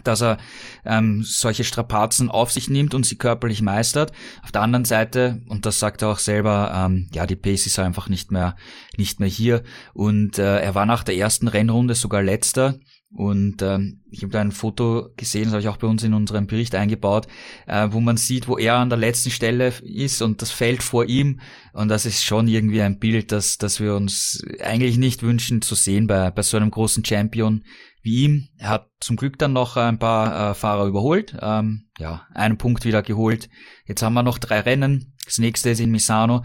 [0.03, 0.38] dass er
[0.86, 4.12] ähm, solche Strapazen auf sich nimmt und sie körperlich meistert.
[4.43, 7.79] Auf der anderen Seite, und das sagt er auch selber, ähm, ja, die Pace ist
[7.79, 8.55] einfach nicht mehr,
[8.95, 9.63] nicht mehr hier.
[9.93, 12.75] Und äh, er war nach der ersten Rennrunde sogar letzter.
[13.12, 16.13] Und ähm, ich habe da ein Foto gesehen, das habe ich auch bei uns in
[16.13, 17.28] unserem Bericht eingebaut,
[17.65, 21.06] äh, wo man sieht, wo er an der letzten Stelle ist und das Feld vor
[21.06, 21.39] ihm.
[21.74, 25.74] Und das ist schon irgendwie ein Bild, das, das wir uns eigentlich nicht wünschen zu
[25.74, 27.63] sehen bei, bei so einem großen Champion
[28.04, 28.50] wie ihm.
[28.58, 32.86] Er hat zum Glück dann noch ein paar äh, Fahrer überholt, ähm, ja, einen Punkt
[32.86, 33.50] wieder geholt.
[33.88, 35.15] Jetzt haben wir noch drei Rennen.
[35.26, 36.43] Das nächste ist in Misano.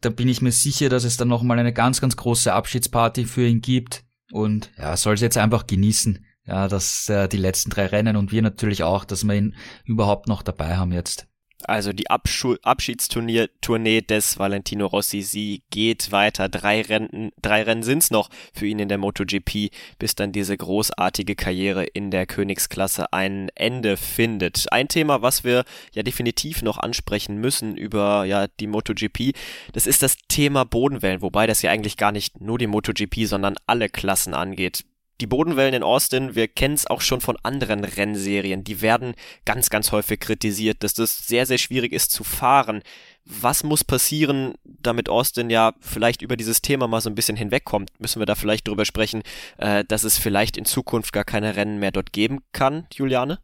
[0.00, 3.24] Da bin ich mir sicher, dass es dann noch mal eine ganz, ganz große Abschiedsparty
[3.24, 7.70] für ihn gibt und ja, soll es jetzt einfach genießen, ja, dass äh, die letzten
[7.70, 11.28] drei Rennen und wir natürlich auch, dass wir ihn überhaupt noch dabei haben jetzt.
[11.68, 16.48] Also die Abschu Abschiedstournee Tournee des Valentino Rossi, sie geht weiter.
[16.48, 21.34] Drei Rennen, drei Rennen sind's noch für ihn in der MotoGP, bis dann diese großartige
[21.34, 24.72] Karriere in der Königsklasse ein Ende findet.
[24.72, 29.34] Ein Thema, was wir ja definitiv noch ansprechen müssen über ja die MotoGP,
[29.72, 33.56] das ist das Thema Bodenwellen, wobei das ja eigentlich gar nicht nur die MotoGP, sondern
[33.66, 34.84] alle Klassen angeht
[35.22, 39.70] die Bodenwellen in Austin, wir kennen es auch schon von anderen Rennserien, die werden ganz,
[39.70, 42.82] ganz häufig kritisiert, dass das sehr, sehr schwierig ist zu fahren.
[43.24, 47.90] Was muss passieren, damit Austin ja vielleicht über dieses Thema mal so ein bisschen hinwegkommt?
[48.00, 49.22] Müssen wir da vielleicht drüber sprechen,
[49.58, 53.38] äh, dass es vielleicht in Zukunft gar keine Rennen mehr dort geben kann, Juliane?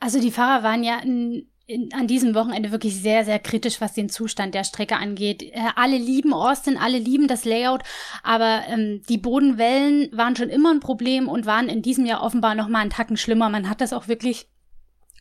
[0.00, 3.92] Also die Fahrer waren ja in in, an diesem Wochenende wirklich sehr, sehr kritisch, was
[3.92, 5.42] den Zustand der Strecke angeht.
[5.42, 7.82] Äh, alle lieben Austin, alle lieben das Layout,
[8.22, 12.54] aber ähm, die Bodenwellen waren schon immer ein Problem und waren in diesem Jahr offenbar
[12.54, 13.50] noch mal einen Tacken schlimmer.
[13.50, 14.48] Man hat das auch wirklich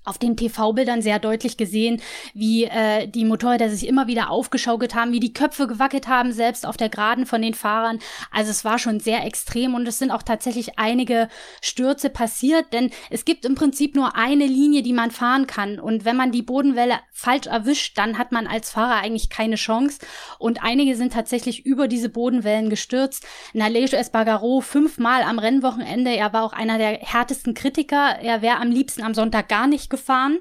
[0.08, 2.02] auf den TV-Bildern sehr deutlich gesehen,
[2.34, 6.66] wie äh, die Motorräder sich immer wieder aufgeschaukelt haben, wie die Köpfe gewackelt haben, selbst
[6.66, 8.00] auf der Geraden von den Fahrern.
[8.32, 11.28] Also es war schon sehr extrem und es sind auch tatsächlich einige
[11.62, 15.80] Stürze passiert, denn es gibt im Prinzip nur eine Linie, die man fahren kann.
[15.80, 20.00] Und wenn man die Bodenwelle falsch erwischt, dann hat man als Fahrer eigentlich keine Chance.
[20.40, 23.26] Und einige sind tatsächlich über diese Bodenwellen gestürzt.
[23.54, 26.16] Nalejo Espargaro fünfmal am Rennwochenende.
[26.16, 28.20] Er war auch einer der härtesten Kritiker.
[28.22, 30.40] Er wäre am liebsten am Sonntag gar nicht gefahren.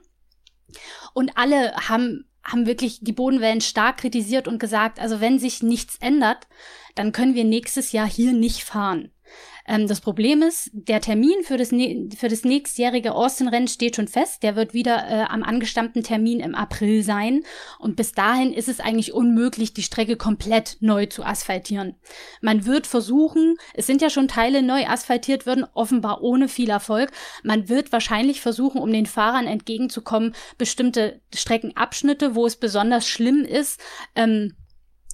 [1.15, 5.97] Und alle haben, haben wirklich die Bodenwellen stark kritisiert und gesagt, also wenn sich nichts
[6.01, 6.47] ändert,
[6.95, 9.11] dann können wir nächstes Jahr hier nicht fahren.
[9.67, 14.43] Ähm, das Problem ist, der Termin für das, für das nächstjährige Austin-Rennen steht schon fest.
[14.43, 17.43] Der wird wieder äh, am angestammten Termin im April sein.
[17.79, 21.97] Und bis dahin ist es eigentlich unmöglich, die Strecke komplett neu zu asphaltieren.
[22.41, 27.11] Man wird versuchen, es sind ja schon Teile neu asphaltiert worden, offenbar ohne viel Erfolg.
[27.43, 33.81] Man wird wahrscheinlich versuchen, um den Fahrern entgegenzukommen, bestimmte Streckenabschnitte, wo es besonders schlimm ist,
[34.15, 34.55] ähm,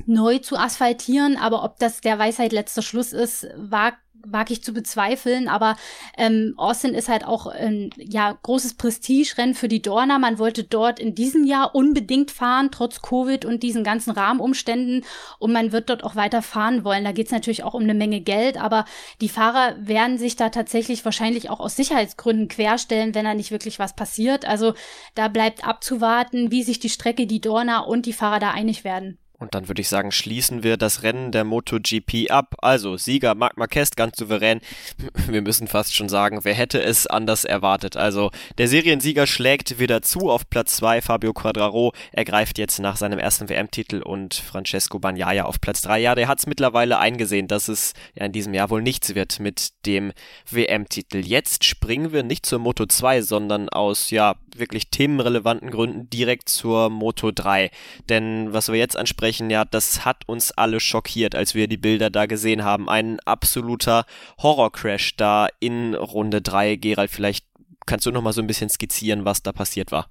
[0.06, 3.92] neu zu asphaltieren, aber ob das der Weisheit letzter Schluss ist, war
[4.26, 5.76] wage ich zu bezweifeln, aber
[6.16, 10.18] ähm, Austin ist halt auch ein ja, großes Prestigerennen für die Dorner.
[10.18, 15.04] Man wollte dort in diesem Jahr unbedingt fahren, trotz Covid und diesen ganzen Rahmenumständen.
[15.38, 17.04] Und man wird dort auch weiter fahren wollen.
[17.04, 18.84] Da geht es natürlich auch um eine Menge Geld, aber
[19.20, 23.78] die Fahrer werden sich da tatsächlich wahrscheinlich auch aus Sicherheitsgründen querstellen, wenn da nicht wirklich
[23.78, 24.44] was passiert.
[24.44, 24.74] Also
[25.14, 29.18] da bleibt abzuwarten, wie sich die Strecke, die Dorner und die Fahrer da einig werden.
[29.42, 32.54] Und dann würde ich sagen, schließen wir das Rennen der MotoGP ab.
[32.58, 34.60] Also Sieger Marc Marquez ganz souverän.
[35.26, 37.96] Wir müssen fast schon sagen, wer hätte es anders erwartet.
[37.96, 41.02] Also der Seriensieger schlägt wieder zu auf Platz 2.
[41.02, 45.98] Fabio Quadraro ergreift jetzt nach seinem ersten WM-Titel und Francesco Bagnaia auf Platz 3.
[45.98, 49.40] Ja, der hat es mittlerweile eingesehen, dass es ja in diesem Jahr wohl nichts wird
[49.40, 50.12] mit dem
[50.52, 51.18] WM-Titel.
[51.18, 56.90] Jetzt springen wir nicht zur Moto 2, sondern aus ja wirklich themenrelevanten Gründen direkt zur
[56.90, 57.70] Moto 3.
[58.08, 61.76] Denn was wir jetzt ansprechen, sprechen, ja, das hat uns alle schockiert, als wir die
[61.76, 62.88] Bilder da gesehen haben.
[62.88, 64.04] Ein absoluter
[64.38, 66.76] Horrorcrash da in Runde 3.
[66.76, 67.46] Gerald, vielleicht
[67.86, 70.08] kannst du noch mal so ein bisschen skizzieren, was da passiert war.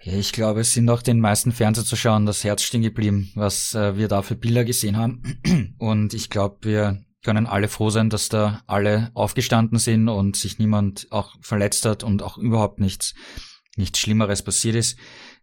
[0.00, 4.06] Ich glaube, es sind auch den meisten Fernsehzuschauern das Herz stehen geblieben, was äh, wir
[4.06, 5.22] da für Bilder gesehen haben.
[5.78, 10.58] Und ich glaube, wir können alle froh sein, dass da alle aufgestanden sind und sich
[10.58, 13.14] niemand auch verletzt hat und auch überhaupt nichts,
[13.76, 14.98] nichts Schlimmeres passiert ist.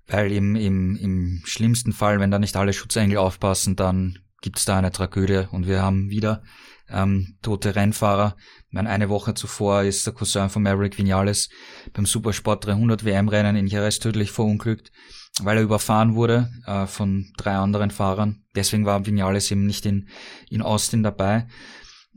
[0.07, 4.65] Weil im, im, im schlimmsten Fall, wenn da nicht alle Schutzengel aufpassen, dann gibt es
[4.65, 6.41] da eine Tragödie und wir haben wieder
[6.89, 8.35] ähm, tote Rennfahrer.
[8.71, 11.49] meine, eine Woche zuvor ist der Cousin von Maverick Vinales
[11.93, 14.91] beim Supersport 300 WM-Rennen in Jerez tödlich verunglückt,
[15.39, 18.41] weil er überfahren wurde äh, von drei anderen Fahrern.
[18.55, 20.09] Deswegen war Vinales eben nicht in,
[20.49, 21.45] in Austin dabei.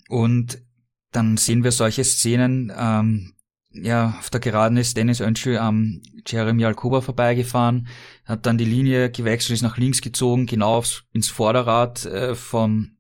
[0.08, 0.62] Und
[1.12, 3.34] dann sehen wir solche Szenen, ähm,
[3.70, 7.86] ja, auf der Geraden ist Dennis Önschel am Jeremy Alcoba vorbeigefahren,
[8.24, 12.96] hat dann die Linie gewechselt, ist nach links gezogen, genau aufs, ins Vorderrad äh, von,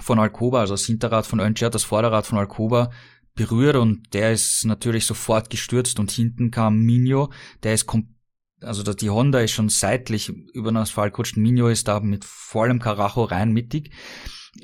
[0.00, 2.90] von Alcoba, also das Hinterrad von Önschel hat das Vorderrad von Alcoba
[3.34, 7.30] berührt und der ist natürlich sofort gestürzt und hinten kam Minio,
[7.62, 8.14] der ist kom
[8.62, 12.78] also die Honda ist schon seitlich über den Asphalt gerutscht, Minio ist da mit vollem
[12.78, 13.90] Karacho rein mittig.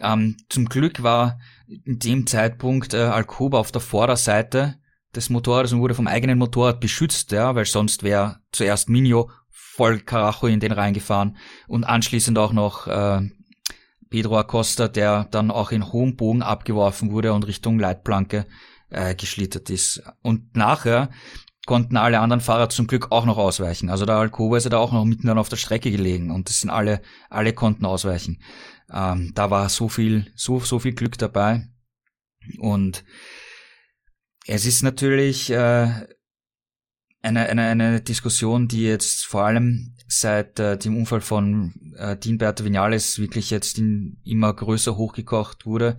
[0.00, 4.76] Ähm, zum Glück war in dem Zeitpunkt äh, Alcoba auf der Vorderseite
[5.14, 10.00] des Motorrades und wurde vom eigenen Motorrad beschützt, ja, weil sonst wäre zuerst Minio voll
[10.00, 11.36] Karacho in den reingefahren
[11.68, 13.20] und anschließend auch noch äh,
[14.10, 18.46] Pedro Acosta, der dann auch in hohem Bogen abgeworfen wurde und Richtung Leitplanke
[18.90, 20.02] äh, geschlittert ist.
[20.22, 21.10] Und nachher
[21.66, 23.90] konnten alle anderen Fahrer zum Glück auch noch ausweichen.
[23.90, 26.48] Also der Alcoba ist ja da auch noch mitten dann auf der Strecke gelegen und
[26.48, 28.40] das sind alle, alle konnten ausweichen.
[28.90, 31.68] Ähm, da war so viel, so, so viel Glück dabei.
[32.58, 33.04] Und
[34.46, 36.06] es ist natürlich äh,
[37.22, 42.38] eine, eine, eine Diskussion, die jetzt vor allem seit äh, dem Unfall von äh, Dean
[42.38, 45.96] Berto Vinales wirklich jetzt in, immer größer hochgekocht wurde,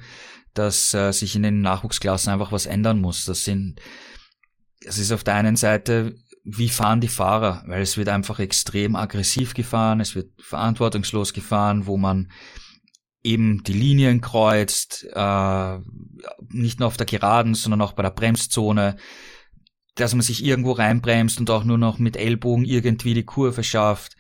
[0.53, 3.25] dass äh, sich in den Nachwuchsklassen einfach was ändern muss.
[3.25, 3.81] Das sind,
[4.81, 7.63] das ist auf der einen Seite, wie fahren die Fahrer?
[7.67, 12.31] Weil es wird einfach extrem aggressiv gefahren, es wird verantwortungslos gefahren, wo man
[13.23, 15.79] eben die Linien kreuzt, äh,
[16.49, 18.95] nicht nur auf der Geraden, sondern auch bei der Bremszone,
[19.95, 24.15] dass man sich irgendwo reinbremst und auch nur noch mit Ellbogen irgendwie die Kurve schafft.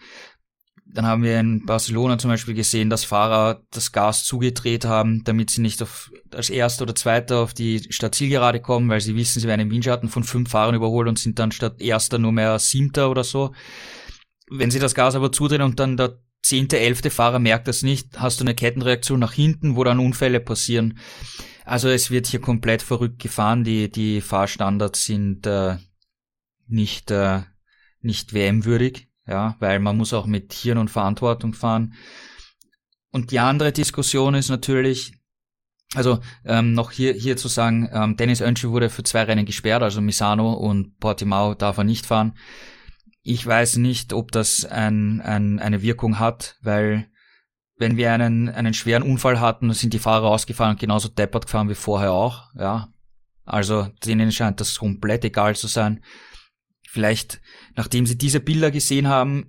[0.89, 5.49] Dann haben wir in Barcelona zum Beispiel gesehen, dass Fahrer das Gas zugedreht haben, damit
[5.49, 9.47] sie nicht auf, als Erster oder Zweiter auf die Stadtzielgerade kommen, weil sie wissen, sie
[9.47, 13.11] werden im Windschatten von fünf Fahrern überholt und sind dann statt Erster nur mehr Siebter
[13.11, 13.53] oder so.
[14.49, 18.19] Wenn sie das Gas aber zudrehen und dann der zehnte, elfte Fahrer merkt das nicht,
[18.19, 20.97] hast du eine Kettenreaktion nach hinten, wo dann Unfälle passieren.
[21.65, 23.65] Also es wird hier komplett verrückt gefahren.
[23.65, 25.75] Die, die Fahrstandards sind äh,
[26.67, 27.41] nicht, äh,
[28.01, 31.93] nicht WM-würdig, ja, weil man muss auch mit Hirn und Verantwortung fahren.
[33.11, 35.13] Und die andere Diskussion ist natürlich,
[35.95, 39.83] also ähm, noch hier, hier zu sagen, ähm, Dennis Önschel wurde für zwei Rennen gesperrt,
[39.83, 42.37] also Misano und Portimao darf er nicht fahren.
[43.23, 47.09] Ich weiß nicht, ob das ein, ein, eine Wirkung hat, weil
[47.77, 51.69] wenn wir einen, einen schweren Unfall hatten, sind die Fahrer ausgefahren und genauso deppert gefahren
[51.69, 52.89] wie vorher auch, ja.
[53.45, 56.03] Also denen scheint das komplett egal zu sein.
[56.89, 57.39] Vielleicht,
[57.77, 59.45] nachdem sie diese Bilder gesehen haben,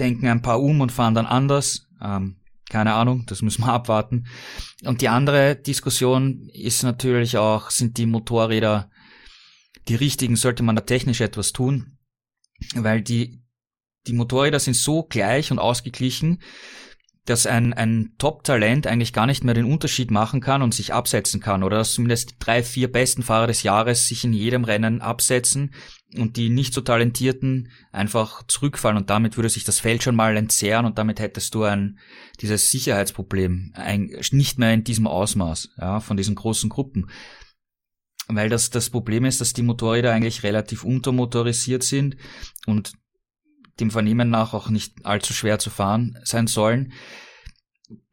[0.00, 1.86] denken ein paar um und fahren dann anders.
[2.02, 4.26] Ähm, keine Ahnung, das müssen wir abwarten.
[4.84, 8.90] Und die andere Diskussion ist natürlich auch, sind die Motorräder
[9.86, 11.98] die richtigen, sollte man da technisch etwas tun?
[12.74, 13.42] weil die,
[14.06, 16.42] die Motorräder sind so gleich und ausgeglichen,
[17.30, 21.40] dass ein, ein Top-Talent eigentlich gar nicht mehr den Unterschied machen kann und sich absetzen
[21.40, 21.78] kann oder?
[21.78, 25.72] Dass zumindest die drei, vier besten Fahrer des Jahres sich in jedem Rennen absetzen
[26.16, 30.36] und die nicht so talentierten einfach zurückfallen und damit würde sich das Feld schon mal
[30.36, 31.98] entzerren und damit hättest du ein
[32.40, 37.10] dieses Sicherheitsproblem ein, nicht mehr in diesem Ausmaß ja, von diesen großen Gruppen.
[38.26, 42.16] Weil das, das Problem ist, dass die Motorräder eigentlich relativ untermotorisiert sind
[42.66, 42.92] und
[43.80, 46.92] dem Vernehmen nach auch nicht allzu schwer zu fahren sein sollen.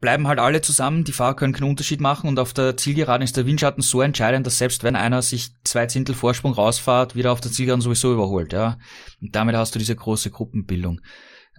[0.00, 3.36] Bleiben halt alle zusammen, die Fahrer können keinen Unterschied machen und auf der Zielgeraden ist
[3.36, 7.40] der Windschatten so entscheidend, dass selbst wenn einer sich zwei Zehntel Vorsprung rausfahrt, wieder auf
[7.40, 8.78] der Zielgeraden sowieso überholt, ja.
[9.20, 11.00] Und damit hast du diese große Gruppenbildung.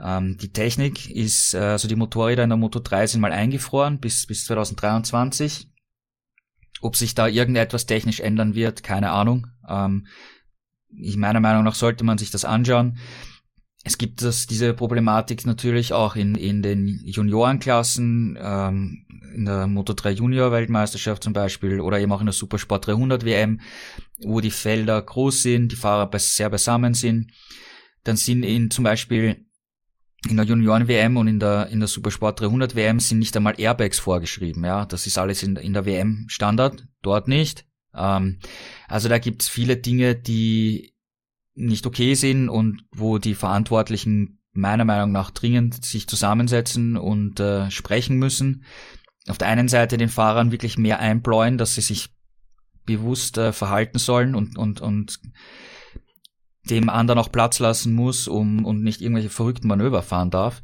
[0.03, 3.99] Ähm, die Technik ist, äh, also die Motorräder in der Moto 3 sind mal eingefroren
[3.99, 5.69] bis, bis 2023.
[6.81, 9.47] Ob sich da irgendetwas technisch ändern wird, keine Ahnung.
[9.67, 10.07] Ähm,
[10.89, 12.97] ich meiner Meinung nach sollte man sich das anschauen.
[13.83, 19.93] Es gibt das, diese Problematik natürlich auch in, in den Juniorenklassen, ähm, in der Moto
[19.93, 23.61] 3 Junior Weltmeisterschaft zum Beispiel oder eben auch in der Supersport 300 WM,
[24.21, 27.31] wo die Felder groß sind, die Fahrer sehr beisammen sind.
[28.03, 29.45] Dann sind in zum Beispiel
[30.27, 33.99] in der Junioren-WM und in der, in der Supersport 300 WM sind nicht einmal Airbags
[33.99, 34.85] vorgeschrieben, ja.
[34.85, 37.65] Das ist alles in, in der WM Standard, dort nicht.
[37.95, 38.39] Ähm,
[38.87, 40.93] also da gibt's viele Dinge, die
[41.59, 47.69] nicht okay sind und wo die Verantwortlichen meiner Meinung nach dringend sich zusammensetzen und äh,
[47.69, 48.63] sprechen müssen.
[49.27, 52.09] Auf der einen Seite den Fahrern wirklich mehr einbläuen, dass sie sich
[52.85, 55.19] bewusst äh, verhalten sollen und, und, und
[56.69, 60.61] dem anderen auch Platz lassen muss, um und nicht irgendwelche verrückten Manöver fahren darf.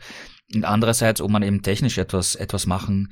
[0.54, 3.12] Und andererseits, ob man eben technisch etwas, etwas machen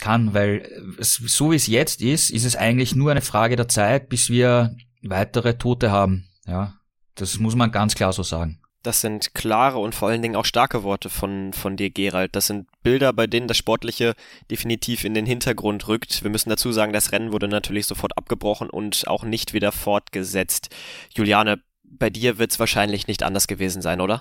[0.00, 0.68] kann, weil
[0.98, 4.28] es, so wie es jetzt ist, ist es eigentlich nur eine Frage der Zeit, bis
[4.28, 6.28] wir weitere Tote haben.
[6.46, 6.74] Ja,
[7.14, 8.58] das muss man ganz klar so sagen.
[8.82, 12.34] Das sind klare und vor allen Dingen auch starke Worte von, von dir, Gerald.
[12.34, 14.14] Das sind Bilder, bei denen das Sportliche
[14.50, 16.24] definitiv in den Hintergrund rückt.
[16.24, 20.70] Wir müssen dazu sagen, das Rennen wurde natürlich sofort abgebrochen und auch nicht wieder fortgesetzt.
[21.14, 24.20] Juliane, bei dir wird es wahrscheinlich nicht anders gewesen sein, oder?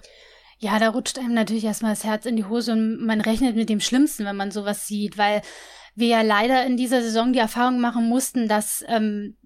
[0.60, 3.68] Ja, da rutscht einem natürlich erstmal das Herz in die Hose und man rechnet mit
[3.68, 5.42] dem Schlimmsten, wenn man sowas sieht, weil
[5.96, 9.38] wir ja leider in dieser Saison die Erfahrung machen mussten, dass ähm,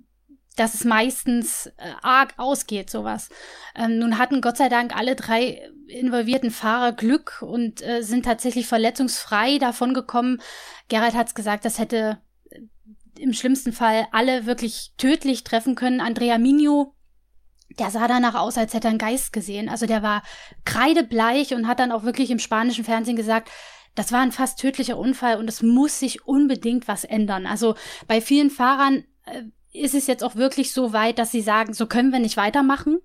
[0.56, 3.30] dass es meistens äh, arg ausgeht, sowas.
[3.76, 8.68] Ähm, nun hatten Gott sei Dank alle drei involvierten Fahrer Glück und äh, sind tatsächlich
[8.68, 10.42] verletzungsfrei davon gekommen.
[10.88, 12.60] Gerald hat es gesagt, das hätte äh,
[13.20, 16.02] im schlimmsten Fall alle wirklich tödlich treffen können.
[16.02, 16.96] Andrea Migno
[17.80, 19.70] der sah danach aus, als hätte er einen Geist gesehen.
[19.70, 20.24] Also der war
[20.64, 23.50] kreidebleich und hat dann auch wirklich im spanischen Fernsehen gesagt,
[23.96, 27.46] das war ein fast tödlicher Unfall und es muss sich unbedingt was ändern.
[27.46, 27.76] Also
[28.08, 29.44] bei vielen Fahrern äh,
[29.82, 33.00] ist es jetzt auch wirklich so weit, dass sie sagen, so können wir nicht weitermachen.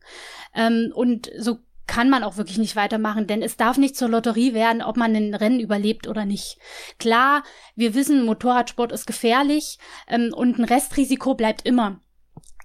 [0.54, 4.54] Ähm, und so kann man auch wirklich nicht weitermachen, denn es darf nicht zur Lotterie
[4.54, 6.56] werden, ob man ein Rennen überlebt oder nicht.
[7.00, 7.42] Klar,
[7.74, 12.00] wir wissen, Motorradsport ist gefährlich ähm, und ein Restrisiko bleibt immer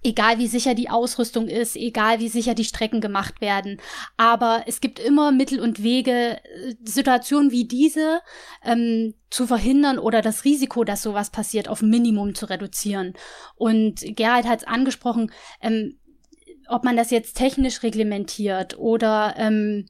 [0.05, 3.81] egal wie sicher die Ausrüstung ist, egal wie sicher die Strecken gemacht werden.
[4.17, 8.21] Aber es gibt immer Mittel und Wege, äh, Situationen wie diese
[8.63, 13.13] ähm, zu verhindern oder das Risiko, dass sowas passiert, auf Minimum zu reduzieren.
[13.55, 15.31] Und Gerald hat es angesprochen,
[15.61, 15.99] ähm,
[16.67, 19.87] ob man das jetzt technisch reglementiert oder ähm,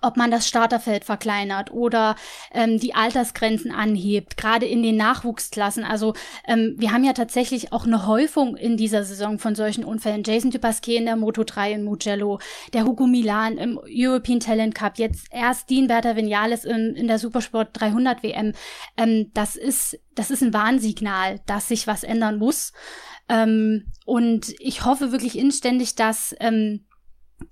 [0.00, 2.16] ob man das Starterfeld verkleinert oder
[2.52, 5.84] ähm, die Altersgrenzen anhebt, gerade in den Nachwuchsklassen.
[5.84, 6.14] Also
[6.46, 10.22] ähm, wir haben ja tatsächlich auch eine Häufung in dieser Saison von solchen Unfällen.
[10.24, 12.40] Jason Dupasquet in der Moto 3 in Mugello,
[12.72, 17.18] der Hugo Milan im European Talent Cup, jetzt erst Dean Berta Vinales in, in der
[17.18, 18.52] Supersport 300 WM.
[18.96, 22.72] Ähm, das ist das ist ein Warnsignal, dass sich was ändern muss.
[23.28, 26.84] Ähm, und ich hoffe wirklich inständig, dass ähm,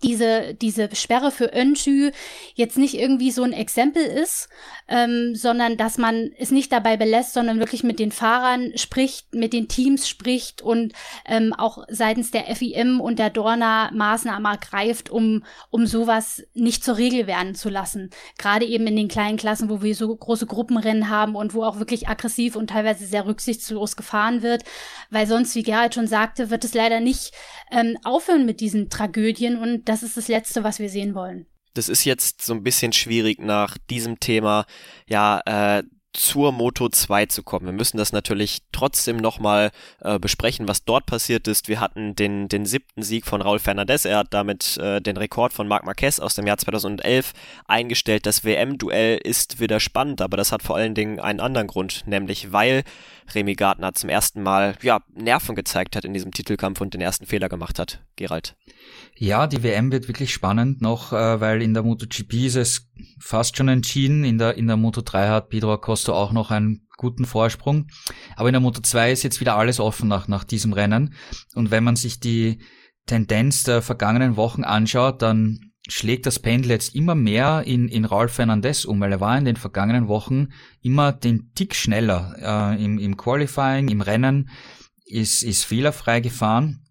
[0.02, 2.10] diese, diese Sperre für Önschü
[2.54, 4.48] jetzt nicht irgendwie so ein Exempel ist,
[4.88, 9.52] ähm, sondern dass man es nicht dabei belässt, sondern wirklich mit den Fahrern spricht, mit
[9.52, 10.92] den Teams spricht und
[11.26, 16.96] ähm, auch seitens der FIM und der Dorna Maßnahmen ergreift, um, um sowas nicht zur
[16.96, 18.10] Regel werden zu lassen.
[18.38, 21.78] Gerade eben in den kleinen Klassen, wo wir so große Gruppenrennen haben und wo auch
[21.78, 24.64] wirklich aggressiv und teilweise sehr rücksichtslos gefahren wird,
[25.10, 27.32] weil sonst, wie Gerald schon sagte, wird es leider nicht
[27.70, 31.46] ähm, aufhören mit diesen Tragödien und das ist das Letzte, was wir sehen wollen.
[31.74, 34.66] Das ist jetzt so ein bisschen schwierig nach diesem Thema,
[35.06, 37.66] ja, äh, zur Moto 2 zu kommen.
[37.66, 39.70] Wir müssen das natürlich trotzdem nochmal
[40.00, 41.68] äh, besprechen, was dort passiert ist.
[41.68, 44.04] Wir hatten den, den siebten Sieg von Raul Fernandez.
[44.04, 47.32] Er hat damit äh, den Rekord von Marc Marquez aus dem Jahr 2011
[47.66, 48.26] eingestellt.
[48.26, 52.52] Das WM-Duell ist wieder spannend, aber das hat vor allen Dingen einen anderen Grund, nämlich
[52.52, 52.82] weil
[53.34, 57.26] Remy Gardner zum ersten Mal ja, Nerven gezeigt hat in diesem Titelkampf und den ersten
[57.26, 58.04] Fehler gemacht hat.
[58.16, 58.56] Gerald.
[59.16, 63.56] Ja, die WM wird wirklich spannend noch, äh, weil in der MotoGP ist es fast
[63.56, 64.24] schon entschieden.
[64.24, 67.88] In der, in der Moto 3 hat Pedro Acosta auch noch einen guten Vorsprung.
[68.36, 71.14] Aber in der Moto 2 ist jetzt wieder alles offen nach, nach diesem Rennen.
[71.54, 72.60] Und wenn man sich die
[73.06, 78.28] Tendenz der vergangenen Wochen anschaut, dann schlägt das Pendel jetzt immer mehr in, in Raul
[78.28, 80.48] Fernandez um, weil er war in den vergangenen Wochen
[80.80, 84.50] immer den Tick schneller äh, im, im Qualifying, im Rennen,
[85.04, 86.84] ist, ist fehlerfrei gefahren.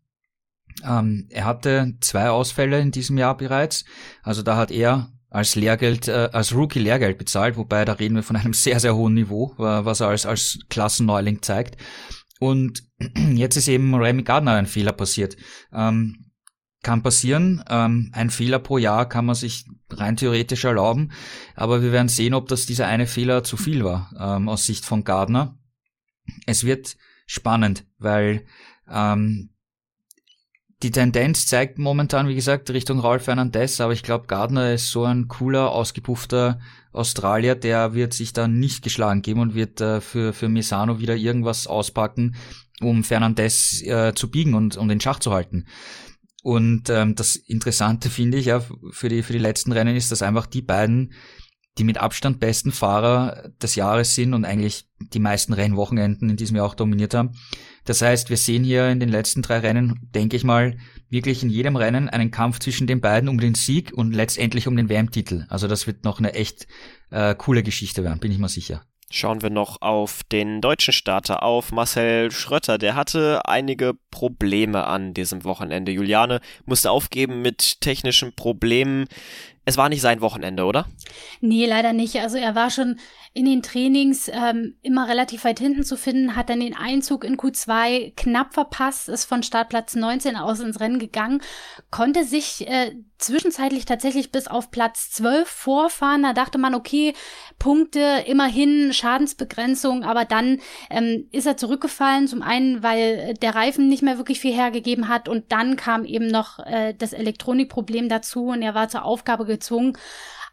[0.84, 3.86] Ähm, er hatte zwei Ausfälle in diesem Jahr bereits,
[4.24, 8.24] also da hat er als Lehrgeld, äh, als Rookie Lehrgeld bezahlt, wobei da reden wir
[8.24, 11.78] von einem sehr, sehr hohen Niveau, äh, was er als, als Klassenneuling zeigt.
[12.40, 12.84] Und
[13.36, 15.38] jetzt ist eben Remy Gardner ein Fehler passiert.
[15.74, 16.31] Ähm,
[16.84, 17.64] kann passieren.
[17.70, 21.12] Ähm, ein Fehler pro Jahr kann man sich rein theoretisch erlauben.
[21.56, 24.86] Aber wir werden sehen, ob das dieser eine Fehler zu viel war ähm, aus Sicht
[24.86, 25.58] von Gardner.
[26.46, 28.46] Es wird spannend, weil
[28.90, 29.50] ähm,
[30.84, 35.04] die Tendenz zeigt momentan, wie gesagt, Richtung Raul Fernandez, aber ich glaube, Gardner ist so
[35.04, 36.60] ein cooler, ausgepuffter
[36.92, 41.16] Australier, der wird sich da nicht geschlagen geben und wird äh, für, für Misano wieder
[41.16, 42.36] irgendwas auspacken,
[42.82, 45.68] um Fernandez äh, zu biegen und um den Schach zu halten.
[46.42, 48.62] Und ähm, das Interessante finde ich ja
[48.92, 51.14] für die, für die letzten Rennen ist, dass einfach die beiden
[51.78, 56.58] die mit Abstand besten Fahrer des Jahres sind und eigentlich die meisten Rennwochenenden in diesem
[56.58, 57.32] Jahr auch dominiert haben.
[57.86, 60.78] Das heißt, wir sehen hier in den letzten drei Rennen, denke ich mal,
[61.10, 64.76] wirklich in jedem Rennen einen Kampf zwischen den beiden um den Sieg und letztendlich um
[64.76, 65.46] den WM-Titel.
[65.50, 66.68] Also das wird noch eine echt
[67.10, 68.84] äh, coole Geschichte werden, bin ich mir sicher.
[69.14, 72.78] Schauen wir noch auf den deutschen Starter, auf Marcel Schrötter.
[72.78, 75.92] Der hatte einige Probleme an diesem Wochenende.
[75.92, 79.08] Juliane musste aufgeben mit technischen Problemen.
[79.64, 80.88] Es war nicht sein Wochenende, oder?
[81.40, 82.16] Nee, leider nicht.
[82.18, 83.00] Also er war schon
[83.34, 87.38] in den Trainings ähm, immer relativ weit hinten zu finden, hat dann den Einzug in
[87.38, 91.42] Q2 knapp verpasst, ist von Startplatz 19 aus ins Rennen gegangen,
[91.92, 92.92] konnte sich äh,
[93.22, 96.24] zwischenzeitlich tatsächlich bis auf Platz 12 vorfahren.
[96.24, 97.14] Da dachte man, okay,
[97.58, 100.60] Punkte, immerhin Schadensbegrenzung, aber dann
[100.90, 102.28] ähm, ist er zurückgefallen.
[102.28, 106.28] Zum einen, weil der Reifen nicht mehr wirklich viel hergegeben hat und dann kam eben
[106.28, 109.98] noch äh, das Elektronikproblem dazu und er war zur Aufgabe gezwungen,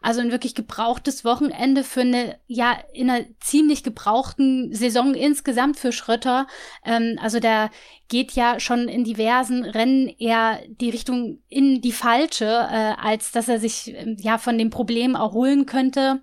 [0.01, 5.91] also ein wirklich gebrauchtes Wochenende für eine, ja, in einer ziemlich gebrauchten Saison insgesamt für
[5.91, 6.47] Schrötter.
[6.85, 7.71] Ähm, also der
[8.09, 13.49] geht ja schon in diversen Rennen eher die Richtung in die falsche, äh, als dass
[13.49, 16.23] er sich ähm, ja von dem Problem erholen könnte.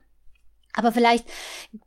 [0.75, 1.25] Aber vielleicht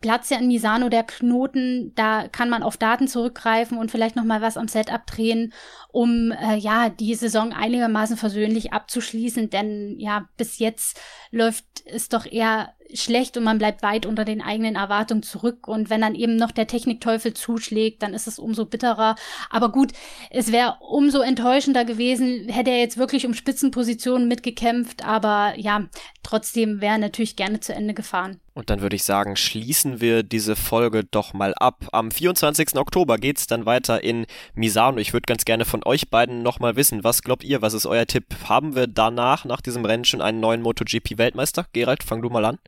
[0.01, 4.25] platzt ja in Misano der Knoten, da kann man auf Daten zurückgreifen und vielleicht noch
[4.25, 5.53] mal was am Setup drehen,
[5.91, 9.51] um äh, ja die Saison einigermaßen versöhnlich abzuschließen.
[9.51, 10.99] Denn ja bis jetzt
[11.31, 15.69] läuft es doch eher schlecht und man bleibt weit unter den eigenen Erwartungen zurück.
[15.69, 19.17] Und wenn dann eben noch der Technikteufel zuschlägt, dann ist es umso bitterer.
[19.51, 19.93] Aber gut,
[20.31, 25.05] es wäre umso enttäuschender gewesen, hätte er jetzt wirklich um Spitzenpositionen mitgekämpft.
[25.05, 25.87] Aber ja,
[26.23, 28.41] trotzdem wäre er natürlich gerne zu Ende gefahren.
[28.59, 31.87] Und dann würde ich sagen, schließen wir diese Folge doch mal ab.
[31.93, 32.75] Am 24.
[32.75, 34.99] Oktober geht's dann weiter in Misano.
[34.99, 38.05] Ich würde ganz gerne von euch beiden nochmal wissen, was glaubt ihr, was ist euer
[38.07, 38.25] Tipp?
[38.49, 41.67] Haben wir danach, nach diesem Rennen, schon einen neuen MotoGP-Weltmeister?
[41.73, 42.59] Gerald, fang du mal an.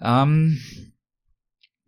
[0.00, 0.62] Ähm,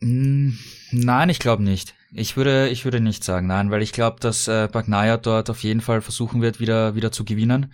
[0.00, 1.94] nein, ich glaube nicht.
[2.12, 5.62] Ich würde, ich würde nicht sagen, nein, weil ich glaube, dass äh, Bagnaia dort auf
[5.62, 7.72] jeden Fall versuchen wird, wieder, wieder zu gewinnen.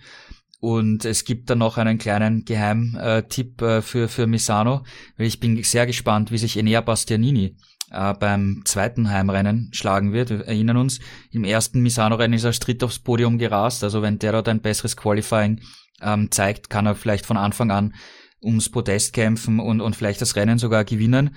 [0.59, 4.83] Und es gibt dann noch einen kleinen Geheimtipp äh, für, für Misano,
[5.17, 7.55] ich bin sehr gespannt, wie sich Enea Bastianini
[7.91, 10.29] äh, beim zweiten Heimrennen schlagen wird.
[10.29, 10.99] Wir erinnern uns,
[11.31, 13.83] im ersten Misano-Rennen ist er als aufs Podium gerast.
[13.83, 15.61] Also wenn der dort ein besseres Qualifying
[16.01, 17.93] ähm, zeigt, kann er vielleicht von Anfang an
[18.41, 21.35] ums Podest kämpfen und, und vielleicht das Rennen sogar gewinnen.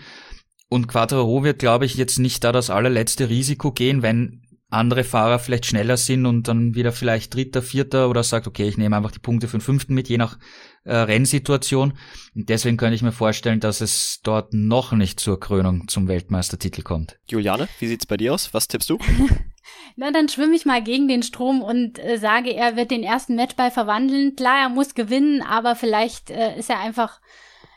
[0.69, 5.39] Und Quattro wird, glaube ich, jetzt nicht da das allerletzte Risiko gehen, wenn andere Fahrer
[5.39, 9.11] vielleicht schneller sind und dann wieder vielleicht Dritter, Vierter oder sagt, okay, ich nehme einfach
[9.11, 10.39] die Punkte für den Fünften mit, je nach
[10.85, 11.95] äh, Rennsituation.
[12.35, 16.83] Und deswegen könnte ich mir vorstellen, dass es dort noch nicht zur Krönung zum Weltmeistertitel
[16.83, 17.19] kommt.
[17.29, 18.53] Juliane, wie sieht's bei dir aus?
[18.53, 18.99] Was tippst du?
[19.97, 23.37] Na, dann schwimme ich mal gegen den Strom und äh, sage, er wird den ersten
[23.37, 24.37] Matchball verwandeln.
[24.37, 27.21] Klar, er muss gewinnen, aber vielleicht äh, ist er einfach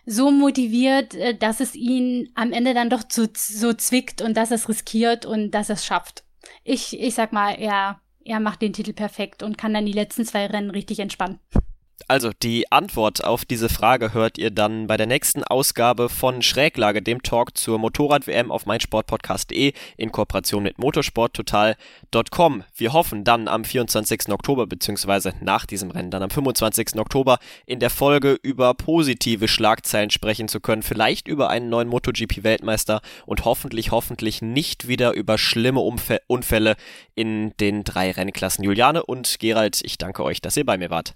[0.06, 4.52] so motiviert, äh, dass es ihn am Ende dann doch zu, so zwickt und dass
[4.52, 6.24] er es riskiert und dass er es schafft.
[6.64, 10.26] Ich, ich sag mal, er, er macht den Titel perfekt und kann dann die letzten
[10.26, 11.40] zwei Rennen richtig entspannen.
[12.08, 17.02] Also die Antwort auf diese Frage hört ihr dann bei der nächsten Ausgabe von Schräglage,
[17.02, 22.64] dem Talk zur Motorrad-WM auf meinsportpodcast.de in Kooperation mit motorsporttotal.com.
[22.76, 24.30] Wir hoffen dann am 24.
[24.30, 26.96] Oktober beziehungsweise nach diesem Rennen dann am 25.
[26.98, 33.02] Oktober in der Folge über positive Schlagzeilen sprechen zu können, vielleicht über einen neuen MotoGP-Weltmeister
[33.26, 36.76] und hoffentlich, hoffentlich nicht wieder über schlimme Unfälle
[37.16, 38.64] in den drei Rennklassen.
[38.64, 41.16] Juliane und Gerald, ich danke euch, dass ihr bei mir wart.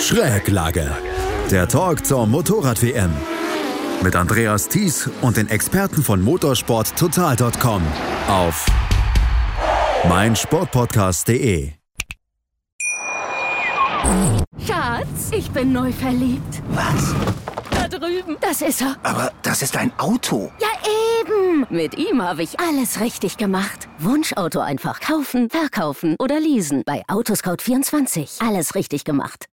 [0.00, 0.90] Schräglage.
[1.50, 3.10] Der Talk zur Motorrad-WM.
[4.02, 7.82] Mit Andreas Thies und den Experten von motorsporttotal.com
[8.28, 8.64] auf
[10.08, 11.72] meinsportpodcast.de.
[14.66, 16.62] Schatz, ich bin neu verliebt.
[16.70, 17.14] Was?
[17.70, 18.36] Da drüben.
[18.40, 18.96] Das ist er.
[19.02, 20.50] Aber das ist ein Auto.
[20.60, 20.68] Ja,
[21.20, 21.66] eben.
[21.68, 23.88] Mit ihm habe ich alles richtig gemacht.
[23.98, 26.82] Wunschauto einfach kaufen, verkaufen oder leasen.
[26.86, 28.46] Bei Autoscout24.
[28.46, 29.46] Alles richtig gemacht.